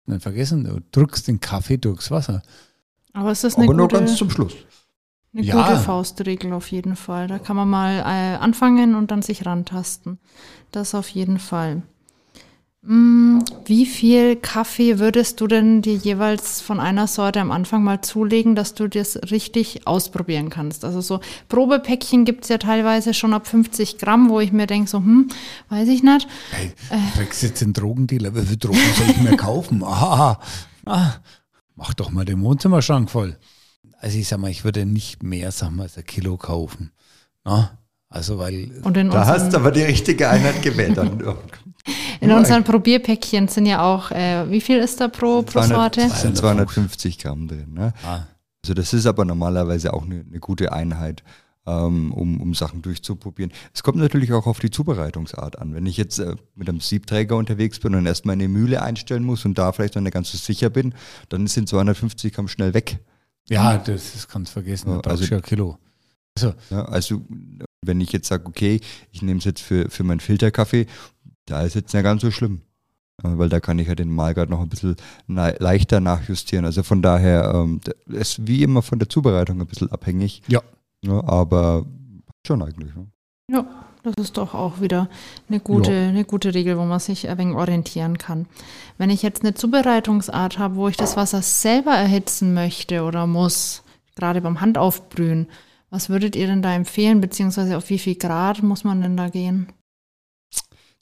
Nicht 0.07 0.23
vergessen, 0.23 0.63
du 0.63 0.79
drückst 0.91 1.27
den 1.27 1.39
Kaffee 1.39 1.77
durchs 1.77 2.09
Wasser. 2.09 2.41
Aber 3.13 3.31
es 3.31 3.43
ist 3.43 3.57
eine 3.57 3.65
Aber 3.65 3.73
nur 3.75 3.87
gute, 3.87 3.99
ganz 3.99 4.15
zum 4.15 4.29
Schluss. 4.29 4.53
Eine 5.37 5.45
Ja. 5.45 5.55
gute 5.67 5.77
Faustregel 5.79 6.51
auf 6.53 6.71
jeden 6.71 6.95
Fall. 6.95 7.27
Da 7.27 7.39
kann 7.39 7.55
man 7.55 7.69
mal 7.69 7.99
äh, 7.99 8.37
anfangen 8.37 8.95
und 8.95 9.11
dann 9.11 9.21
sich 9.21 9.45
rantasten. 9.45 10.17
Das 10.71 10.95
auf 10.95 11.07
jeden 11.09 11.39
Fall. 11.39 11.83
Mm, 12.83 13.39
Wie 13.65 13.85
viel 13.85 14.35
Kaffee 14.37 14.97
würdest 14.99 15.41
du 15.41 15.47
denn 15.47 15.81
dir 15.81 15.95
jeweils 15.95 16.61
von 16.61 16.79
einer 16.79 17.07
Sorte 17.07 17.41
am 17.41 17.51
Anfang 17.51 17.83
mal 17.83 18.01
zulegen, 18.01 18.55
dass 18.55 18.75
du 18.75 18.87
das 18.87 19.17
richtig 19.29 19.85
ausprobieren 19.87 20.49
kannst? 20.49 20.85
Also 20.85 21.01
so 21.01 21.19
Probepäckchen 21.49 22.23
gibt 22.23 22.43
es 22.43 22.49
ja 22.49 22.57
teilweise 22.59 23.13
schon 23.13 23.33
ab 23.33 23.45
50 23.47 23.97
Gramm, 23.97 24.29
wo 24.29 24.39
ich 24.39 24.51
mir 24.53 24.67
denke, 24.67 24.89
so, 24.89 24.99
hm, 24.99 25.27
weiß 25.69 25.89
ich 25.89 26.01
nicht. 26.03 26.27
Hey, 26.51 26.71
du 26.89 27.19
kriegst 27.19 27.43
jetzt 27.43 27.61
den 27.61 27.73
Drogendealer, 27.73 28.33
wie 28.35 28.45
viel 28.45 28.57
Drogen 28.57 28.79
soll 28.95 29.09
ich 29.09 29.21
mir 29.21 29.37
kaufen? 29.37 29.83
Ah, 29.87 30.39
ah, 30.85 31.13
mach 31.75 31.93
doch 31.93 32.11
mal 32.11 32.23
den 32.25 32.41
Wohnzimmerschrank 32.41 33.09
voll. 33.09 33.35
Also 33.99 34.17
ich 34.17 34.27
sag 34.27 34.39
mal, 34.39 34.51
ich 34.51 34.63
würde 34.63 34.85
nicht 34.85 35.23
mehr, 35.23 35.51
sag 35.51 35.71
mal, 35.71 35.83
als 35.83 35.97
ein 35.97 36.05
Kilo 36.05 36.37
kaufen. 36.37 36.91
Na? 37.43 37.77
Also 38.09 38.37
weil, 38.39 38.69
Da 39.09 39.25
hast 39.25 39.51
du 39.51 39.57
aber 39.57 39.71
die 39.71 39.81
richtige 39.81 40.29
Einheit 40.29 40.61
gewählt. 40.61 40.97
Dann, 40.97 41.21
in 42.21 42.31
unseren 42.31 42.63
Probierpäckchen 42.63 43.47
sind 43.47 43.65
ja 43.65 43.83
auch, 43.83 44.11
äh, 44.11 44.49
wie 44.49 44.61
viel 44.61 44.77
ist 44.77 45.01
da 45.01 45.07
pro, 45.07 45.41
pro 45.41 45.61
200 45.61 45.95
Sorte? 45.95 46.09
sind 46.15 46.37
250 46.37 47.17
Gramm 47.17 47.47
drin. 47.47 47.73
Ne? 47.73 47.93
ah, 48.05 48.21
Also 48.63 48.73
das 48.73 48.93
ist 48.93 49.05
aber 49.05 49.25
normalerweise 49.25 49.93
auch 49.93 50.03
eine, 50.05 50.23
eine 50.27 50.39
gute 50.39 50.71
Einheit, 50.71 51.23
ähm, 51.65 52.13
um, 52.13 52.39
um 52.39 52.53
Sachen 52.53 52.81
durchzuprobieren. 52.81 53.51
Es 53.73 53.83
kommt 53.83 53.97
natürlich 53.97 54.31
auch 54.31 54.47
auf 54.47 54.59
die 54.59 54.71
Zubereitungsart 54.71 55.59
an. 55.59 55.75
Wenn 55.75 55.85
ich 55.85 55.97
jetzt 55.97 56.19
äh, 56.19 56.35
mit 56.55 56.69
einem 56.69 56.79
Siebträger 56.79 57.35
unterwegs 57.35 57.79
bin 57.79 57.93
und 57.93 58.05
erstmal 58.05 58.33
eine 58.33 58.47
Mühle 58.47 58.81
einstellen 58.81 59.23
muss 59.23 59.43
und 59.43 59.57
da 59.57 59.73
vielleicht 59.73 59.95
noch 59.95 60.01
nicht 60.01 60.13
ganz 60.13 60.31
so 60.31 60.37
sicher 60.37 60.69
bin, 60.69 60.93
dann 61.27 61.45
sind 61.47 61.67
250 61.67 62.33
Gramm 62.33 62.47
schnell 62.47 62.73
weg. 62.73 62.99
Ja, 63.49 63.77
das, 63.77 64.13
das 64.13 64.27
kannst 64.27 64.51
du 64.51 64.53
vergessen, 64.53 64.87
da 64.89 64.95
Ja, 64.95 65.01
brauchst 65.01 65.21
also- 65.23 65.35
ein 65.35 65.41
Kilo. 65.41 65.77
Also, 66.37 66.53
Ja, 66.69 66.85
also 66.85 67.21
wenn 67.83 67.99
ich 68.01 68.11
jetzt 68.11 68.27
sage, 68.27 68.45
okay, 68.45 68.79
ich 69.11 69.21
nehme 69.21 69.39
es 69.39 69.45
jetzt 69.45 69.61
für, 69.61 69.89
für 69.89 70.03
meinen 70.03 70.19
Filterkaffee, 70.19 70.85
da 71.45 71.61
ist 71.63 71.73
jetzt 71.75 71.93
nicht 71.93 72.03
ganz 72.03 72.21
so 72.21 72.29
schlimm. 72.31 72.61
Weil 73.23 73.49
da 73.49 73.59
kann 73.59 73.79
ich 73.79 73.87
ja 73.87 73.95
den 73.95 74.11
Mahlgrad 74.13 74.47
noch 74.49 74.61
ein 74.61 74.69
bisschen 74.69 74.95
na- 75.25 75.55
leichter 75.57 75.99
nachjustieren. 75.99 76.65
Also 76.65 76.83
von 76.83 77.01
daher 77.01 77.51
ähm, 77.55 77.81
da- 77.83 77.93
ist 78.15 78.45
wie 78.45 78.61
immer 78.61 78.83
von 78.83 78.99
der 78.99 79.09
Zubereitung 79.09 79.59
ein 79.59 79.65
bisschen 79.65 79.91
abhängig. 79.91 80.43
Ja. 80.47 80.61
Ja, 81.03 81.23
aber 81.23 81.87
schon 82.45 82.61
eigentlich. 82.61 82.93
Ne? 82.95 83.07
Ja, 83.51 83.65
das 84.15 84.25
ist 84.25 84.37
doch 84.37 84.53
auch 84.53 84.81
wieder 84.81 85.09
eine 85.49 85.59
gute, 85.59 85.91
Ja. 85.91 86.07
eine 86.09 86.25
gute 86.25 86.53
Regel, 86.53 86.77
wo 86.77 86.83
man 86.85 86.99
sich 86.99 87.29
ein 87.29 87.37
wenig 87.37 87.55
orientieren 87.55 88.17
kann. 88.17 88.45
Wenn 88.97 89.09
ich 89.09 89.21
jetzt 89.21 89.43
eine 89.43 89.53
Zubereitungsart 89.53 90.57
habe, 90.59 90.75
wo 90.75 90.87
ich 90.87 90.97
das 90.97 91.17
Wasser 91.17 91.41
selber 91.41 91.91
erhitzen 91.91 92.53
möchte 92.53 93.03
oder 93.03 93.27
muss, 93.27 93.83
gerade 94.15 94.41
beim 94.41 94.61
Handaufbrühen, 94.61 95.47
was 95.89 96.09
würdet 96.09 96.35
ihr 96.35 96.47
denn 96.47 96.61
da 96.61 96.73
empfehlen, 96.73 97.21
beziehungsweise 97.21 97.77
auf 97.77 97.89
wie 97.89 97.99
viel 97.99 98.15
Grad 98.15 98.61
muss 98.63 98.83
man 98.83 99.01
denn 99.01 99.15
da 99.15 99.29
gehen? 99.29 99.67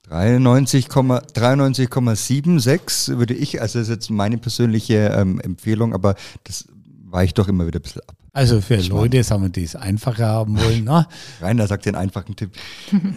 93,- 0.09 0.87
93,76 1.33 3.17
würde 3.17 3.33
ich, 3.33 3.61
also 3.61 3.79
das 3.79 3.87
ist 3.87 3.93
jetzt 3.95 4.09
meine 4.11 4.37
persönliche 4.37 5.07
ähm, 5.17 5.39
Empfehlung, 5.39 5.93
aber 5.93 6.15
das 6.43 6.67
weicht 7.05 7.37
doch 7.39 7.47
immer 7.47 7.65
wieder 7.65 7.79
ein 7.79 7.81
bisschen 7.81 8.03
ab. 8.07 8.15
Also 8.35 8.59
für 8.59 8.75
Ich 8.75 8.89
Leute, 8.89 9.23
sagen 9.23 9.43
wir, 9.43 9.49
die 9.49 9.63
es 9.63 9.77
einfacher 9.77 10.27
haben 10.27 10.59
wollen, 10.59 10.83
na, 10.83 11.07
Rainer 11.41 11.67
sagt 11.67 11.85
den 11.85 11.95
einfachen 11.95 12.35
Tipp. 12.35 12.51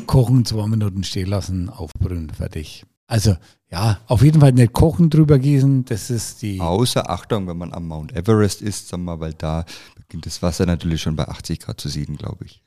kochen, 0.07 0.45
zwei 0.45 0.69
Minuten 0.69 1.03
stehen 1.03 1.27
lassen, 1.27 1.69
aufbrühen, 1.69 2.31
fertig. 2.31 2.85
Also 3.09 3.37
ja, 3.69 3.99
auf 4.07 4.23
jeden 4.23 4.41
Fall 4.41 4.53
nicht 4.53 4.73
kochen, 4.73 5.11
drüber 5.11 5.41
gießen, 5.41 5.85
das 5.87 6.11
ist 6.11 6.43
die... 6.43 6.61
Außer 6.61 7.11
Achtung, 7.11 7.49
wenn 7.49 7.59
man 7.59 7.73
am 7.73 7.89
Mount 7.89 8.15
Everest 8.15 8.63
ist, 8.63 8.89
sagen 8.89 9.03
wir 9.07 9.17
mal, 9.17 9.21
weil 9.21 9.35
da 9.35 9.65
beginnt 9.97 10.25
das 10.25 10.41
Wasser 10.41 10.67
natürlich 10.67 11.03
schon 11.03 11.17
bei 11.17 11.27
80 11.27 11.59
Grad 11.59 11.81
zu 11.81 11.89
sieden, 11.89 12.17
glaube 12.17 12.45
ich. 12.45 12.63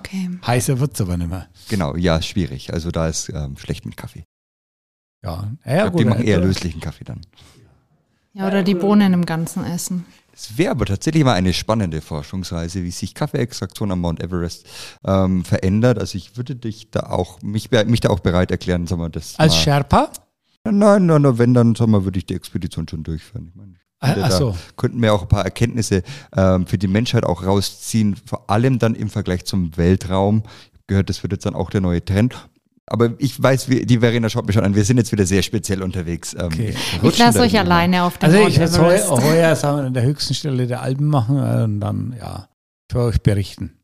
Okay. 0.00 0.30
Heißer 0.44 0.80
wird 0.80 0.94
es 0.94 1.00
aber 1.00 1.16
nicht 1.16 1.30
mehr. 1.30 1.46
Genau, 1.68 1.94
ja, 1.94 2.20
schwierig. 2.20 2.72
Also 2.72 2.90
da 2.90 3.06
ist 3.06 3.28
ähm, 3.28 3.56
schlecht 3.56 3.86
mit 3.86 3.96
Kaffee. 3.96 4.24
Ja, 5.22 5.48
ja, 5.64 5.82
glaub, 5.88 5.96
die 5.96 6.04
machen 6.04 6.24
eher 6.24 6.40
löslichen 6.40 6.80
Kaffee 6.80 7.04
dann. 7.04 7.20
Ja, 8.32 8.48
oder 8.48 8.64
die 8.64 8.74
Bohnen 8.74 9.12
im 9.12 9.24
Ganzen 9.24 9.64
essen. 9.64 10.04
Es 10.36 10.58
wäre 10.58 10.72
aber 10.72 10.84
tatsächlich 10.84 11.22
mal 11.22 11.34
eine 11.34 11.52
spannende 11.52 12.00
Forschungsreise, 12.00 12.82
wie 12.82 12.90
sich 12.90 13.14
Kaffeeextraktion 13.14 13.92
am 13.92 14.00
Mount 14.00 14.20
Everest 14.20 14.66
ähm, 15.06 15.44
verändert. 15.44 15.98
Also 15.98 16.18
ich 16.18 16.36
würde 16.36 16.56
dich 16.56 16.90
da 16.90 17.00
auch, 17.04 17.40
mich, 17.40 17.70
mich 17.70 18.00
da 18.00 18.10
auch 18.10 18.18
bereit 18.18 18.50
erklären, 18.50 18.86
sagen 18.86 19.00
wir, 19.00 19.10
das 19.10 19.38
Als 19.38 19.54
mal, 19.54 19.60
Sherpa? 19.60 20.10
Nein, 20.64 21.06
nein, 21.06 21.22
nein, 21.22 21.38
wenn, 21.38 21.54
dann 21.54 21.74
sagen 21.74 21.92
wir, 21.92 22.04
würde 22.04 22.18
ich 22.18 22.26
die 22.26 22.34
Expedition 22.34 22.88
schon 22.88 23.04
durchführen. 23.04 23.48
Ich 23.48 23.54
meine, 23.54 23.74
Achso, 24.00 24.50
Da 24.50 24.56
könnten 24.76 25.00
wir 25.00 25.14
auch 25.14 25.22
ein 25.22 25.28
paar 25.28 25.44
Erkenntnisse 25.44 26.02
ähm, 26.36 26.66
für 26.66 26.78
die 26.78 26.88
Menschheit 26.88 27.24
auch 27.24 27.44
rausziehen, 27.44 28.16
vor 28.16 28.50
allem 28.50 28.78
dann 28.78 28.94
im 28.94 29.08
Vergleich 29.08 29.44
zum 29.44 29.76
Weltraum. 29.76 30.42
Ich 30.44 30.72
habe 30.72 30.84
gehört, 30.88 31.08
das 31.08 31.22
wird 31.22 31.32
jetzt 31.32 31.46
dann 31.46 31.54
auch 31.54 31.70
der 31.70 31.80
neue 31.80 32.04
Trend. 32.04 32.48
Aber 32.86 33.14
ich 33.18 33.42
weiß, 33.42 33.70
wie, 33.70 33.86
die 33.86 33.98
Verena 33.98 34.28
schaut 34.28 34.46
mich 34.46 34.54
schon 34.54 34.64
an, 34.64 34.74
wir 34.74 34.84
sind 34.84 34.98
jetzt 34.98 35.10
wieder 35.10 35.24
sehr 35.24 35.42
speziell 35.42 35.82
unterwegs. 35.82 36.34
Ähm, 36.34 36.46
Okay. 36.46 36.74
Ich 37.02 37.18
lasse 37.18 37.40
euch 37.40 37.58
alleine 37.58 38.02
auf 38.04 38.18
den 38.18 38.26
also 38.26 38.38
Mount 38.38 38.50
ich 38.50 38.58
werde 38.58 38.78
heuer, 38.78 39.22
heuer 39.22 39.56
sagen 39.56 39.78
wir, 39.78 39.84
an 39.86 39.94
der 39.94 40.02
höchsten 40.02 40.34
Stelle 40.34 40.66
der 40.66 40.82
Alpen 40.82 41.06
machen 41.06 41.38
äh, 41.38 41.64
und 41.64 41.80
dann, 41.80 42.14
ja, 42.18 42.48
für 42.92 43.00
euch 43.00 43.22
berichten. 43.22 43.78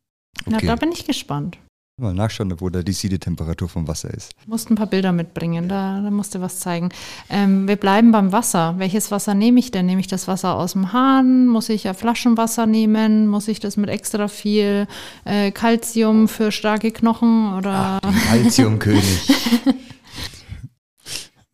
Na, 0.46 0.58
Okay. 0.58 0.66
da 0.66 0.76
bin 0.76 0.92
ich 0.92 1.06
gespannt. 1.06 1.58
Mal 2.00 2.14
nachschauen, 2.14 2.60
wo 2.60 2.68
da 2.70 2.82
die 2.82 2.92
Siedetemperatur 2.92 3.68
vom 3.68 3.86
Wasser 3.86 4.12
ist. 4.12 4.34
Musst 4.46 4.70
ein 4.70 4.74
paar 4.74 4.86
Bilder 4.86 5.12
mitbringen, 5.12 5.68
da, 5.68 6.00
da 6.00 6.10
musst 6.10 6.34
du 6.34 6.40
was 6.40 6.58
zeigen. 6.58 6.88
Ähm, 7.28 7.68
wir 7.68 7.76
bleiben 7.76 8.10
beim 8.12 8.32
Wasser. 8.32 8.74
Welches 8.78 9.10
Wasser 9.10 9.34
nehme 9.34 9.60
ich 9.60 9.70
denn? 9.70 9.86
Nehme 9.86 10.00
ich 10.00 10.06
das 10.06 10.26
Wasser 10.28 10.56
aus 10.56 10.72
dem 10.72 10.92
Hahn? 10.92 11.46
Muss 11.46 11.68
ich 11.68 11.84
ja 11.84 11.94
Flaschenwasser 11.94 12.66
nehmen? 12.66 13.26
Muss 13.26 13.48
ich 13.48 13.60
das 13.60 13.76
mit 13.76 13.90
extra 13.90 14.28
viel 14.28 14.86
äh, 15.24 15.50
Calcium 15.50 16.28
für 16.28 16.50
starke 16.52 16.90
Knochen? 16.90 17.54
Oder 17.54 18.00
Calciumkönig. 18.28 19.04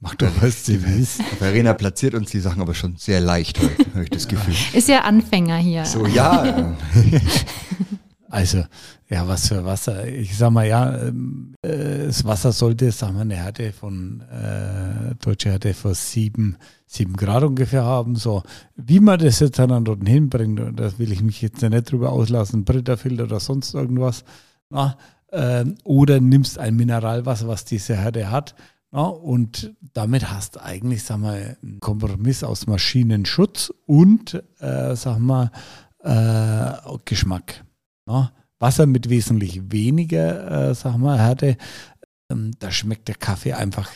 Mach 0.00 0.14
doch, 0.14 0.30
was 0.40 0.62
du 0.64 0.80
willst. 0.84 1.20
Verena 1.38 1.74
platziert 1.74 2.14
uns 2.14 2.30
die 2.30 2.38
Sachen 2.38 2.62
aber 2.62 2.74
schon 2.74 2.96
sehr 2.96 3.18
leicht 3.18 3.58
heute, 3.60 3.90
habe 3.92 4.04
ich 4.04 4.10
das 4.10 4.28
Gefühl. 4.28 4.54
ist 4.72 4.88
ja 4.88 5.00
Anfänger 5.00 5.56
hier. 5.56 5.84
So, 5.84 6.06
ja. 6.06 6.76
Also, 8.28 8.64
ja, 9.08 9.26
was 9.28 9.48
für 9.48 9.64
Wasser. 9.64 10.06
Ich 10.08 10.36
sag 10.36 10.50
mal, 10.50 10.66
ja, 10.66 10.96
ähm, 10.98 11.54
äh, 11.62 12.06
das 12.06 12.24
Wasser 12.24 12.52
sollte, 12.52 12.90
sagen 12.90 13.14
wir, 13.14 13.20
eine 13.22 13.36
Härte 13.36 13.72
von, 13.72 14.20
äh, 14.22 15.14
deutsche 15.16 15.50
Härte 15.50 15.74
von 15.74 15.94
sieben, 15.94 16.56
sieben 16.86 17.14
Grad 17.14 17.44
ungefähr 17.44 17.84
haben. 17.84 18.16
So, 18.16 18.42
wie 18.74 19.00
man 19.00 19.18
das 19.18 19.40
jetzt 19.40 19.58
dann 19.58 19.84
dort 19.84 20.06
hinbringt, 20.06 20.58
und 20.60 20.76
da 20.80 20.98
will 20.98 21.12
ich 21.12 21.22
mich 21.22 21.40
jetzt 21.40 21.62
nicht 21.62 21.90
drüber 21.92 22.10
auslassen, 22.10 22.64
Britterfilter 22.64 23.24
oder 23.24 23.40
sonst 23.40 23.74
irgendwas. 23.74 24.24
Na, 24.70 24.96
ähm, 25.32 25.76
oder 25.84 26.20
nimmst 26.20 26.58
ein 26.58 26.76
Mineralwasser, 26.76 27.46
was 27.46 27.64
diese 27.64 27.96
Härte 27.96 28.30
hat. 28.30 28.54
Na, 28.90 29.02
und 29.02 29.74
damit 29.92 30.30
hast 30.30 30.56
du 30.56 30.62
eigentlich, 30.62 31.04
sag 31.04 31.18
mal, 31.18 31.56
einen 31.62 31.80
Kompromiss 31.80 32.42
aus 32.42 32.66
Maschinenschutz 32.66 33.72
und, 33.86 34.42
äh, 34.58 34.96
sag 34.96 35.18
mal, 35.18 35.50
äh, 36.00 36.72
Geschmack. 37.04 37.65
Ja, 38.08 38.32
Wasser 38.58 38.86
mit 38.86 39.08
wesentlich 39.10 39.60
weniger, 39.70 40.70
äh, 40.70 40.74
sag 40.74 40.96
mal, 40.96 41.18
Härte, 41.18 41.56
ähm, 42.30 42.52
da 42.58 42.70
schmeckt 42.70 43.08
der 43.08 43.16
Kaffee 43.16 43.52
einfach 43.52 43.90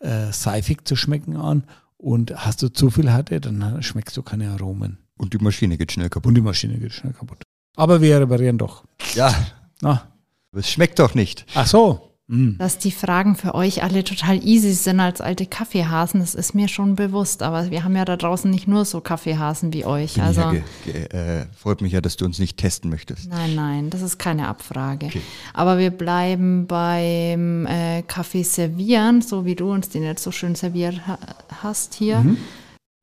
äh, 0.00 0.30
seifig 0.32 0.86
zu 0.86 0.96
schmecken 0.96 1.36
an. 1.36 1.64
Und 1.96 2.32
hast 2.44 2.62
du 2.62 2.68
zu 2.68 2.90
viel 2.90 3.10
Härte, 3.10 3.40
dann 3.40 3.82
schmeckst 3.82 4.16
du 4.16 4.22
keine 4.22 4.50
Aromen. 4.50 4.98
Und 5.16 5.32
die 5.32 5.38
Maschine 5.38 5.78
geht 5.78 5.92
schnell 5.92 6.10
kaputt. 6.10 6.28
Und 6.28 6.34
die 6.34 6.40
Maschine 6.42 6.78
geht 6.78 6.92
schnell 6.92 7.12
kaputt. 7.12 7.42
Aber 7.76 8.00
wir 8.00 8.20
reparieren 8.20 8.58
doch. 8.58 8.84
Ja, 9.14 9.34
Na, 9.80 10.06
es 10.52 10.70
schmeckt 10.70 10.98
doch 10.98 11.14
nicht. 11.14 11.46
ach 11.54 11.66
so. 11.66 12.13
Hm. 12.30 12.56
Dass 12.56 12.78
die 12.78 12.90
Fragen 12.90 13.36
für 13.36 13.54
euch 13.54 13.82
alle 13.82 14.02
total 14.02 14.42
easy 14.46 14.72
sind 14.72 14.98
als 14.98 15.20
alte 15.20 15.44
Kaffeehasen, 15.44 16.20
das 16.20 16.34
ist 16.34 16.54
mir 16.54 16.68
schon 16.68 16.96
bewusst. 16.96 17.42
Aber 17.42 17.70
wir 17.70 17.84
haben 17.84 17.94
ja 17.94 18.06
da 18.06 18.16
draußen 18.16 18.50
nicht 18.50 18.66
nur 18.66 18.86
so 18.86 19.02
Kaffeehasen 19.02 19.74
wie 19.74 19.84
euch. 19.84 20.14
Bin 20.14 20.22
Also 20.22 20.40
ja 20.40 20.54
äh, 20.92 21.46
freut 21.54 21.82
mich 21.82 21.92
ja, 21.92 22.00
dass 22.00 22.16
du 22.16 22.24
uns 22.24 22.38
nicht 22.38 22.56
testen 22.56 22.88
möchtest. 22.88 23.28
Nein, 23.28 23.54
nein, 23.54 23.90
das 23.90 24.00
ist 24.00 24.18
keine 24.18 24.48
Abfrage. 24.48 25.06
Okay. 25.06 25.20
Aber 25.52 25.76
wir 25.76 25.90
bleiben 25.90 26.66
beim 26.66 27.66
äh, 27.66 28.02
Kaffee 28.02 28.42
servieren, 28.42 29.20
so 29.20 29.44
wie 29.44 29.54
du 29.54 29.70
uns 29.70 29.90
den 29.90 30.02
jetzt 30.02 30.22
so 30.22 30.32
schön 30.32 30.54
serviert 30.54 31.06
ha 31.06 31.18
hast 31.62 31.92
hier. 31.92 32.20
Mhm. 32.20 32.38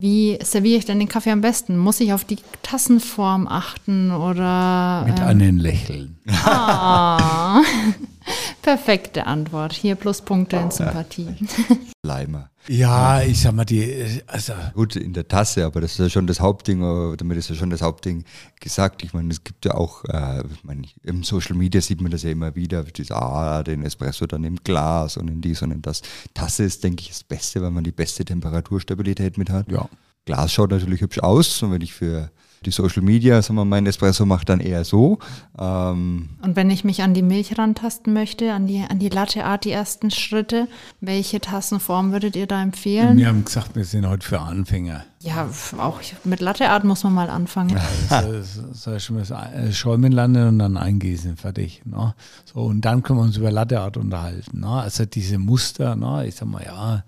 Wie 0.00 0.36
serviere 0.42 0.78
ich 0.78 0.84
denn 0.84 0.98
den 0.98 1.06
Kaffee 1.06 1.30
am 1.30 1.42
besten? 1.42 1.78
Muss 1.78 2.00
ich 2.00 2.12
auf 2.12 2.24
die 2.24 2.38
Tassenform 2.64 3.46
achten 3.46 4.10
oder? 4.10 5.04
Mit 5.06 5.20
ähm, 5.20 5.24
einem 5.26 5.58
Lächeln. 5.58 6.18
ah, 6.44 7.62
perfekte 8.62 9.26
Antwort. 9.26 9.72
Hier 9.72 9.94
Pluspunkte 9.96 10.56
in 10.56 10.70
Sympathie. 10.70 11.34
Leimer. 12.04 12.50
Ja, 12.68 13.22
ich 13.22 13.40
sag 13.40 13.54
mal, 13.54 13.64
die, 13.64 14.22
also, 14.26 14.52
Gut, 14.74 14.96
in 14.96 15.12
der 15.12 15.26
Tasse, 15.26 15.64
aber 15.64 15.80
das 15.80 15.92
ist 15.92 15.98
ja 15.98 16.08
schon 16.08 16.26
das 16.26 16.40
Hauptding, 16.40 17.16
damit 17.16 17.36
ist 17.36 17.50
ja 17.50 17.56
schon 17.56 17.70
das 17.70 17.82
Hauptding 17.82 18.24
gesagt. 18.60 19.02
Ich 19.02 19.12
meine, 19.14 19.32
es 19.32 19.42
gibt 19.42 19.64
ja 19.64 19.74
auch, 19.74 20.04
äh, 20.04 20.42
ich 20.52 20.62
meine, 20.62 20.82
im 21.02 21.24
Social 21.24 21.56
Media 21.56 21.80
sieht 21.80 22.00
man 22.00 22.12
das 22.12 22.22
ja 22.22 22.30
immer 22.30 22.54
wieder, 22.54 22.84
dieses, 22.84 23.10
ah, 23.10 23.62
den 23.62 23.82
Espresso 23.82 24.26
dann 24.26 24.44
im 24.44 24.56
Glas 24.56 25.16
und 25.16 25.28
in 25.28 25.40
dies 25.40 25.62
und 25.62 25.72
in 25.72 25.82
das. 25.82 26.02
Tasse 26.34 26.64
ist, 26.64 26.84
denke 26.84 27.02
ich, 27.02 27.08
das 27.08 27.24
Beste, 27.24 27.62
weil 27.62 27.70
man 27.70 27.84
die 27.84 27.92
beste 27.92 28.24
Temperaturstabilität 28.24 29.38
mit 29.38 29.50
hat. 29.50 29.70
ja. 29.70 29.88
Glas 30.24 30.52
schaut 30.52 30.70
natürlich 30.70 31.00
hübsch 31.00 31.18
aus 31.18 31.62
und 31.62 31.72
wenn 31.72 31.80
ich 31.80 31.92
für 31.92 32.30
die 32.66 32.70
Social 32.70 33.02
Media, 33.02 33.40
sagen 33.42 33.56
wir 33.56 33.64
mal, 33.64 33.76
meinen 33.76 33.86
Espresso 33.86 34.26
mache, 34.26 34.44
dann 34.44 34.60
eher 34.60 34.84
so. 34.84 35.18
Ähm, 35.58 36.30
Und 36.42 36.56
wenn 36.56 36.70
ich 36.70 36.84
mich 36.84 37.02
an 37.02 37.14
die 37.14 37.22
Milch 37.22 37.58
rantasten 37.58 38.12
möchte, 38.12 38.52
an 38.52 38.66
die, 38.66 38.84
an 38.88 38.98
die 38.98 39.08
Latte 39.08 39.44
Art, 39.44 39.64
die 39.64 39.70
ersten 39.72 40.10
Schritte, 40.10 40.68
welche 41.00 41.40
Tassenform 41.40 42.12
würdet 42.12 42.36
ihr 42.36 42.46
da 42.46 42.62
empfehlen? 42.62 43.16
Wir 43.16 43.28
haben 43.28 43.44
gesagt, 43.44 43.74
wir 43.74 43.84
sind 43.84 44.06
heute 44.06 44.26
für 44.26 44.40
Anfänger. 44.40 45.04
Ja, 45.20 45.48
auch 45.78 46.00
mit 46.24 46.40
Latte 46.40 46.68
Art 46.68 46.84
muss 46.84 47.04
man 47.04 47.14
mal 47.14 47.30
anfangen. 47.30 47.78
Das 48.08 48.60
soll 48.72 48.98
schon 48.98 49.16
mal 49.16 49.24
so, 49.24 49.34
äh, 49.34 49.72
Schäumen 49.72 50.10
landen 50.12 50.48
und 50.48 50.58
dann 50.58 50.76
eingießen, 50.76 51.36
fertig. 51.36 51.82
Ne? 51.84 52.14
So, 52.44 52.60
und 52.62 52.80
dann 52.80 53.02
können 53.02 53.20
wir 53.20 53.22
uns 53.24 53.36
über 53.36 53.50
Latteart 53.52 53.96
unterhalten. 53.96 54.60
Ne? 54.60 54.68
Also 54.68 55.04
diese 55.04 55.38
Muster, 55.38 55.94
ne? 55.94 56.26
ich 56.26 56.34
sag 56.34 56.48
mal, 56.48 56.64
ja, 56.64 57.04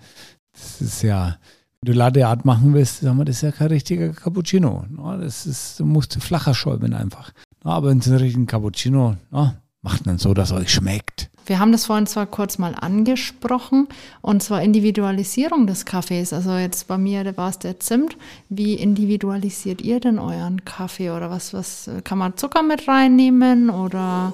das 0.53 0.81
ist 0.81 1.03
ja, 1.03 1.37
wenn 1.85 1.93
du 1.93 1.99
Latteart 1.99 2.47
machen 2.47 2.73
willst, 2.73 3.01
sag 3.01 3.15
mal, 3.15 3.25
das 3.25 3.37
ist 3.37 3.43
ja 3.43 3.53
kein 3.53 3.67
richtiger 3.69 4.09
Cappuccino. 4.09 4.85
Ne? 4.89 5.19
Das 5.21 5.45
ist, 5.45 5.79
du 5.79 5.85
musst 5.85 6.15
flacher 6.15 6.55
schäumen 6.55 6.95
einfach. 6.95 7.33
Ne? 7.63 7.73
Aber 7.73 7.91
in 7.91 8.01
so 8.01 8.11
einem 8.11 8.21
richtigen 8.21 8.47
Cappuccino, 8.47 9.17
ne? 9.31 9.61
macht 9.83 10.07
man 10.07 10.17
so, 10.17 10.33
dass 10.33 10.51
es 10.51 10.57
euch 10.57 10.73
schmeckt. 10.73 11.29
Wir 11.45 11.59
haben 11.59 11.73
das 11.73 11.85
vorhin 11.85 12.07
zwar 12.07 12.25
kurz 12.25 12.57
mal 12.57 12.75
angesprochen, 12.75 13.89
und 14.23 14.43
zwar 14.43 14.63
Individualisierung 14.63 15.67
des 15.67 15.85
Kaffees. 15.85 16.33
Also 16.33 16.57
jetzt 16.57 16.89
bei 16.89 16.97
mir 16.97 17.23
da 17.23 17.37
war 17.37 17.51
es 17.51 17.59
der 17.59 17.79
Zimt. 17.81 18.17
Wie 18.49 18.75
individualisiert 18.77 19.83
ihr 19.83 20.01
denn 20.01 20.19
euren 20.19 20.65
Kaffee? 20.65 21.11
Oder 21.11 21.29
was, 21.29 21.53
was 21.53 21.91
kann 22.05 22.17
man 22.17 22.39
Zucker 22.39 22.63
mit 22.63 22.89
reinnehmen? 22.89 23.69
Oder 23.69 24.33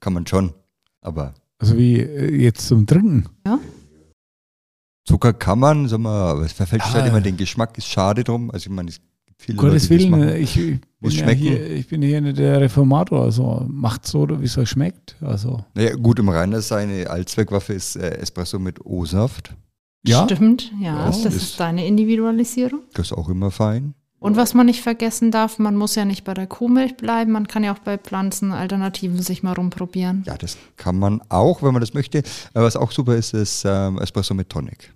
kann 0.00 0.12
man 0.12 0.26
schon, 0.26 0.52
aber 1.00 1.32
Also 1.58 1.78
wie 1.78 1.98
äh, 1.98 2.42
jetzt 2.42 2.68
zum 2.68 2.86
Trinken. 2.86 3.24
Zucker 5.04 5.32
kann 5.32 5.58
man, 5.58 5.88
sagen 5.88 6.02
wir, 6.02 6.10
aber 6.10 6.42
es 6.42 6.52
verfälscht 6.52 6.88
Ja, 6.88 6.94
halt 6.94 7.06
immer 7.08 7.18
ja. 7.18 7.24
den 7.24 7.36
Geschmack, 7.36 7.76
ist 7.78 7.88
schade 7.88 8.22
drum. 8.24 8.50
Also 8.50 8.68
ich 8.70 8.74
meine, 8.76 8.90
es 8.90 9.00
gibt 9.26 9.42
viele 9.42 9.58
Gottes 9.58 9.88
Leute, 9.88 10.02
Willen, 10.02 10.10
machen. 10.10 10.28
ich, 10.36 10.56
ich, 10.58 10.80
bin 11.00 11.10
ja 11.10 11.10
schmecken. 11.10 11.40
hier, 11.40 11.70
ich 11.70 11.88
bin 11.88 12.02
hier 12.02 12.20
nicht 12.20 12.38
der 12.38 12.60
Reformator. 12.60 13.22
Also 13.24 13.64
macht 13.68 14.06
so, 14.06 14.28
wie 14.40 14.44
es 14.44 14.56
euch 14.58 14.68
schmeckt. 14.70 15.16
Also 15.20 15.64
Naja, 15.74 15.94
gut, 15.96 16.18
im 16.18 16.28
Rainer 16.28 16.60
seine 16.60 17.08
Allzweckwaffe 17.08 17.72
ist 17.72 17.96
äh, 17.96 18.18
Espresso 18.18 18.58
mit 18.58 18.84
O-Saft. 18.84 19.54
ja. 20.06 20.24
stimmt? 20.24 20.70
Ja, 20.80 20.96
Ja, 20.98 21.06
das 21.06 21.24
ist- 21.24 21.36
ist 21.36 21.60
deine 21.60 21.86
Individualisierung. 21.86 22.82
Das 22.94 23.06
ist 23.06 23.12
auch 23.12 23.28
immer 23.28 23.50
fein. 23.50 23.94
Und 24.20 24.36
was 24.36 24.52
man 24.52 24.66
nicht 24.66 24.82
vergessen 24.82 25.30
darf, 25.30 25.58
man 25.58 25.76
muss 25.76 25.94
ja 25.94 26.04
nicht 26.04 26.24
bei 26.24 26.34
der 26.34 26.46
Kuhmilch 26.46 26.96
bleiben, 26.98 27.32
man 27.32 27.48
kann 27.48 27.64
ja 27.64 27.72
auch 27.74 27.78
bei 27.78 27.96
Pflanzenalternativen 27.96 29.20
sich 29.22 29.42
mal 29.42 29.54
rumprobieren. 29.54 30.24
Ja, 30.26 30.36
das 30.36 30.58
kann 30.76 30.98
man 30.98 31.22
auch, 31.30 31.62
wenn 31.62 31.72
man 31.72 31.80
das 31.80 31.94
möchte. 31.94 32.22
Aber 32.52 32.66
was 32.66 32.76
auch 32.76 32.92
super 32.92 33.16
ist, 33.16 33.32
ist 33.32 33.64
ähm, 33.66 33.98
Espresso 33.98 34.34
mit 34.34 34.50
Tonic. 34.50 34.92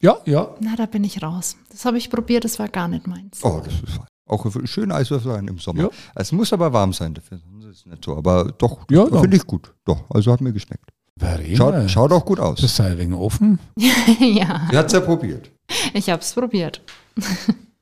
Ja, 0.00 0.18
ja. 0.24 0.54
Na, 0.60 0.76
da 0.76 0.86
bin 0.86 1.02
ich 1.02 1.20
raus. 1.22 1.56
Das 1.70 1.84
habe 1.84 1.98
ich 1.98 2.10
probiert, 2.10 2.44
das 2.44 2.58
war 2.60 2.68
gar 2.68 2.86
nicht 2.88 3.06
meins. 3.06 3.40
Oh, 3.42 3.60
das 3.64 3.74
ist 3.74 3.94
fein. 3.96 4.06
Auch 4.26 4.44
ein 4.44 4.66
schöner 4.66 4.94
Eiswürfel 4.94 5.32
sein 5.32 5.48
im 5.48 5.58
Sommer. 5.58 5.82
Ja. 5.82 5.88
Es 6.14 6.30
muss 6.30 6.52
aber 6.52 6.72
warm 6.72 6.92
sein 6.92 7.12
dafür, 7.12 7.38
sonst 7.38 7.64
ist 7.64 7.78
es 7.80 7.86
nicht 7.86 8.04
so. 8.04 8.16
Aber 8.16 8.44
doch, 8.56 8.86
Ja, 8.88 9.04
finde 9.06 9.36
ich 9.36 9.46
gut. 9.46 9.74
Doch, 9.84 10.02
also 10.10 10.32
hat 10.32 10.40
mir 10.40 10.52
geschmeckt. 10.52 10.90
Verena, 11.18 11.56
Schaut, 11.56 11.90
schaut 11.90 12.12
auch 12.12 12.24
gut 12.24 12.40
aus. 12.40 12.60
Das 12.60 12.74
sei 12.76 12.96
wenig 12.98 13.18
offen. 13.18 13.58
ja, 13.76 14.66
Sie 14.70 14.76
hat 14.76 14.86
es 14.86 14.92
ja 14.92 15.00
probiert. 15.00 15.50
ich 15.92 16.08
habe 16.08 16.22
es 16.22 16.32
probiert. 16.32 16.80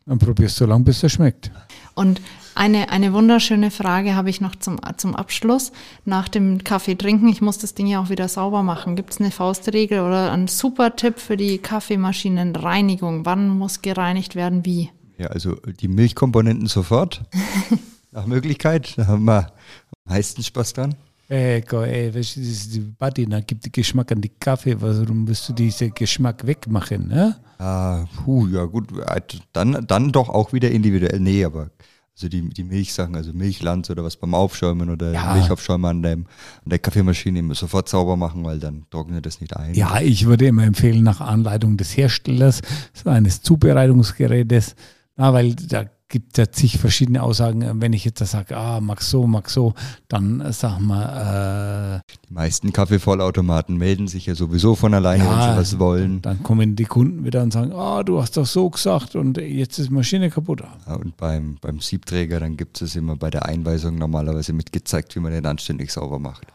Dann 0.07 0.19
probierst 0.19 0.61
du 0.61 0.65
so 0.65 0.69
lange, 0.69 0.85
bis 0.85 1.03
er 1.03 1.09
schmeckt. 1.09 1.51
Und 1.95 2.21
eine, 2.55 2.91
eine 2.91 3.13
wunderschöne 3.13 3.71
Frage 3.71 4.15
habe 4.15 4.29
ich 4.29 4.41
noch 4.41 4.55
zum, 4.57 4.79
zum 4.97 5.15
Abschluss. 5.15 5.73
Nach 6.05 6.29
dem 6.29 6.63
Kaffee 6.65 6.97
trinken, 6.97 7.29
ich 7.29 7.41
muss 7.41 7.59
das 7.59 7.75
Ding 7.75 7.87
ja 7.87 8.03
auch 8.03 8.11
wieder 8.11 8.29
sauber 8.29 8.63
machen. 8.63 8.97
Gibt 8.97 9.13
es 9.13 9.21
eine 9.21 9.31
Faustregel 9.31 10.01
oder 10.01 10.33
einen 10.33 10.49
super 10.49 10.97
Tipp 10.97 11.19
für 11.19 11.37
die 11.37 11.59
Kaffeemaschinenreinigung? 11.59 13.25
Wann 13.25 13.49
muss 13.49 13.81
gereinigt 13.81 14.35
werden, 14.35 14.67
wie? 14.67 14.91
Ja, 15.19 15.29
also 15.29 15.55
die 15.55 15.89
Milchkomponenten 15.89 16.67
sofort. 16.67 17.23
Nach 18.11 18.27
Möglichkeit. 18.27 18.99
Da 18.99 19.07
haben 19.07 19.25
wir 19.25 19.47
am 19.47 20.13
meisten 20.13 20.43
Spaß 20.43 20.75
dran. 20.75 20.95
Ey, 21.33 21.63
Gott, 21.63 21.87
ey, 21.87 22.15
weißt 22.15 22.37
du, 22.37 22.41
das 22.41 22.49
ist 22.51 22.75
die 22.75 22.81
Badina 22.81 23.41
gibt 23.41 23.65
den 23.65 23.73
Geschmack 23.73 24.13
an 24.13 24.21
die 24.21 24.29
Kaffee. 24.29 24.77
Warum 24.79 25.27
willst 25.27 25.49
du 25.49 25.55
diesen 25.55 25.95
Geschmack 25.95 26.47
wegmachen? 26.47 27.09
Ne? 27.09 27.37
Ah, 27.59 28.05
puh, 28.17 28.49
ja 28.49 28.67
gut, 28.67 28.89
äh, 28.99 29.19
dann, 29.55 29.87
dann 29.87 30.13
doch 30.13 30.29
auch 30.29 30.53
wieder 30.53 30.71
individuell. 30.71 31.19
Nee, 31.21 31.43
aber 31.43 31.71
also 32.15 32.29
die, 32.29 32.47
die 32.51 32.65
Milchsachen, 32.65 33.17
also 33.17 33.33
Milchlanz 33.33 33.89
oder 33.89 34.05
was 34.05 34.17
beim 34.17 34.35
Aufschäumen 34.35 34.91
oder 34.91 35.11
Ja. 35.13 35.33
Milchaufschäumen 35.33 35.87
an, 35.87 36.03
dem, 36.03 36.27
an 36.65 36.69
der 36.69 36.79
Kaffeemaschine 36.79 37.39
immer 37.39 37.55
sofort 37.55 37.89
sauber 37.89 38.15
machen, 38.19 38.45
weil 38.45 38.59
dann 38.59 38.85
trocknet 38.91 39.25
das 39.25 39.41
nicht 39.41 39.57
ein. 39.57 39.73
Ja, 39.73 40.03
ich 40.03 40.27
würde 40.27 40.45
immer 40.45 40.65
empfehlen, 40.65 41.03
nach 41.03 41.23
Anleitung 41.23 41.79
des 41.79 41.97
Herstellers, 41.97 42.61
eines 43.07 43.41
Zubereitungsgerätes, 43.41 44.75
na, 45.17 45.33
weil 45.33 45.55
da 45.55 45.87
gibt 46.13 46.39
ja 46.39 46.49
zig 46.53 46.79
verschiedene 46.79 47.23
Aussagen. 47.25 47.81
Wenn 47.81 47.93
ich 47.93 48.05
jetzt 48.05 48.21
da 48.21 48.27
sage, 48.27 48.57
ah, 48.57 48.81
mag 48.81 49.03
so, 49.03 49.27
mag 49.27 49.51
so, 49.51 49.75
dann 50.09 50.41
äh, 50.41 50.53
sag 50.53 50.79
mal, 50.79 52.03
Die 52.29 52.35
meisten 52.35 52.73
Kaffeevollautomaten 52.73 53.77
melden 53.77 54.07
sich 54.07 54.27
ja 54.27 54.35
sowieso 54.37 54.77
von 54.77 54.95
alleine, 54.95 55.25
wenn 55.25 55.31
Ja. 55.33 55.53
sie 55.55 55.59
was 55.59 55.73
äh, 55.75 55.79
wollen. 55.81 56.23
dann 56.23 56.43
kommen 56.45 56.77
die 56.77 56.85
Kunden 56.85 57.25
wieder 57.25 57.43
und 57.43 57.53
sagen, 57.53 57.73
ah, 57.73 58.03
du 58.05 58.21
hast 58.23 58.37
doch 58.37 58.47
so 58.47 58.71
gesagt 58.71 59.17
und 59.17 59.39
jetzt 59.39 59.79
ist 59.79 59.89
die 59.89 59.95
Maschine 59.95 60.31
kaputt. 60.31 60.63
Ja, 60.87 60.95
und 60.95 61.17
beim, 61.17 61.57
beim 61.61 61.81
Siebträger, 61.81 62.39
dann 62.39 62.57
gibt 62.57 62.81
es 62.83 62.95
immer 62.95 63.17
bei 63.17 63.31
der 63.31 63.47
Einweisung 63.47 63.97
normalerweise 63.97 64.53
mitgezeigt, 64.53 65.17
wie 65.17 65.21
man 65.21 65.33
den 65.33 65.47
anständig 65.47 65.91
sauber 65.93 66.19
macht. 66.19 66.47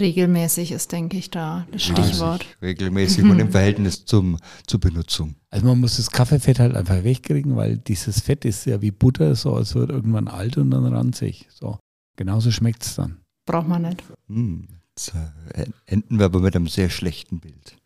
Regelmäßig 0.00 0.72
ist, 0.72 0.90
denke 0.90 1.16
ich, 1.16 1.30
da 1.30 1.66
das 1.70 1.84
Stichwort. 1.84 2.44
Regelmäßig, 2.60 3.18
regelmäßig 3.20 3.24
und 3.24 3.38
im 3.38 3.50
Verhältnis 3.52 4.04
zum, 4.04 4.38
zur 4.66 4.80
Benutzung. 4.80 5.36
Also 5.50 5.66
man 5.66 5.78
muss 5.78 5.98
das 5.98 6.10
Kaffeefett 6.10 6.58
halt 6.58 6.74
einfach 6.74 7.04
wegkriegen, 7.04 7.54
weil 7.54 7.76
dieses 7.76 8.20
Fett 8.20 8.44
ist 8.44 8.66
ja 8.66 8.82
wie 8.82 8.90
Butter, 8.90 9.36
so 9.36 9.56
es 9.56 9.76
wird 9.76 9.90
irgendwann 9.90 10.26
alt 10.26 10.56
und 10.56 10.72
dann 10.72 10.84
ranzig. 10.86 11.46
So. 11.48 11.78
Genauso 12.16 12.50
schmeckt 12.50 12.82
es 12.82 12.96
dann. 12.96 13.18
Braucht 13.46 13.68
man 13.68 13.82
nicht. 13.82 14.02
Hm, 14.26 14.66
jetzt 14.90 15.14
äh, 15.54 15.66
enden 15.86 16.18
wir 16.18 16.24
aber 16.26 16.40
mit 16.40 16.56
einem 16.56 16.66
sehr 16.66 16.90
schlechten 16.90 17.38
Bild. 17.38 17.76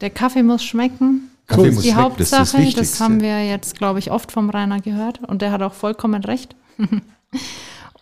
Der 0.00 0.10
Kaffee 0.10 0.42
muss 0.42 0.64
schmecken. 0.64 1.30
Kaffee 1.46 1.66
das 1.66 1.74
muss 1.74 1.84
ist 1.84 1.90
die 1.90 1.92
schmecken, 1.92 2.14
das 2.16 2.26
ist 2.26 2.32
das 2.32 2.54
Hauptsache. 2.54 2.80
Das, 2.80 3.00
haben 3.00 3.20
wir 3.20 3.46
jetzt, 3.46 3.78
glaube 3.78 4.00
ich, 4.00 4.10
oft 4.10 4.32
vom 4.32 4.50
Rainer 4.50 4.80
gehört. 4.80 5.20
Und 5.28 5.42
der 5.42 5.52
hat 5.52 5.62
auch 5.62 5.74
vollkommen 5.74 6.24
recht. 6.24 6.56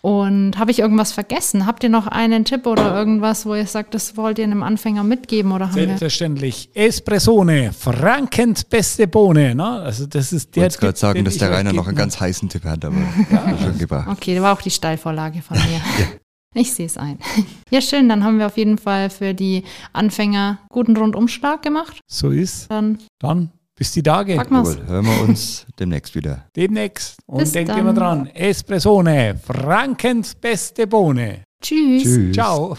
Und 0.02 0.58
habe 0.58 0.70
ich 0.70 0.78
irgendwas 0.78 1.12
vergessen? 1.12 1.66
Habt 1.66 1.82
ihr 1.82 1.90
noch 1.90 2.06
einen 2.06 2.44
Tipp 2.44 2.66
oder 2.66 2.94
irgendwas, 2.96 3.44
wo 3.44 3.54
ihr 3.54 3.66
sagt, 3.66 3.94
das 3.94 4.16
wollt 4.16 4.38
ihr 4.38 4.44
einem 4.44 4.62
Anfänger 4.62 5.04
mitgeben? 5.04 5.52
Oder 5.52 5.66
haben 5.68 5.76
wir 5.76 5.84
Selbstverständlich. 5.86 6.70
Espressone, 6.74 7.72
Frankens 7.72 8.64
beste 8.64 9.06
Bohne. 9.06 9.54
Ne? 9.54 9.64
Also 9.64 10.06
das 10.06 10.32
ist 10.32 10.48
Ich 10.48 10.50
der 10.52 10.62
wollte 10.64 10.78
gerade 10.78 10.98
sagen, 10.98 11.24
dass 11.24 11.34
ich 11.34 11.40
der 11.40 11.50
Rainer 11.50 11.72
noch 11.72 11.86
einen 11.86 11.96
ganz 11.96 12.18
heißen 12.18 12.48
Tipp 12.48 12.64
hat, 12.64 12.84
aber 12.84 12.96
hat 13.30 13.60
schon 13.60 13.78
gebracht. 13.78 14.08
Okay, 14.10 14.34
das 14.34 14.42
war 14.42 14.54
auch 14.54 14.62
die 14.62 14.70
Steilvorlage 14.70 15.42
von 15.42 15.56
mir. 15.58 15.80
Ich 16.52 16.72
sehe 16.72 16.86
es 16.86 16.96
ein. 16.96 17.18
Ja, 17.70 17.80
schön. 17.80 18.08
Dann 18.08 18.24
haben 18.24 18.40
wir 18.40 18.46
auf 18.46 18.56
jeden 18.56 18.78
Fall 18.78 19.08
für 19.10 19.34
die 19.34 19.62
Anfänger 19.92 20.58
guten 20.68 20.96
Rundumschlag 20.96 21.62
gemacht. 21.62 22.00
So 22.10 22.30
ist. 22.30 22.68
Dann 22.68 22.98
Dann 23.20 23.52
bis 23.80 23.92
die 23.92 24.02
Tage. 24.02 24.34
Jawohl, 24.34 24.76
hören 24.86 25.06
wir 25.06 25.22
uns 25.22 25.64
demnächst 25.78 26.14
wieder. 26.14 26.44
Demnächst. 26.54 27.16
Und 27.24 27.38
Bis 27.38 27.52
denkt 27.52 27.70
dann. 27.70 27.78
immer 27.78 27.94
dran, 27.94 28.26
Espressone, 28.26 29.40
Frankens 29.42 30.34
beste 30.34 30.86
Bohne. 30.86 31.44
Tschüss. 31.62 32.02
Tschüss. 32.02 32.34
Ciao. 32.34 32.76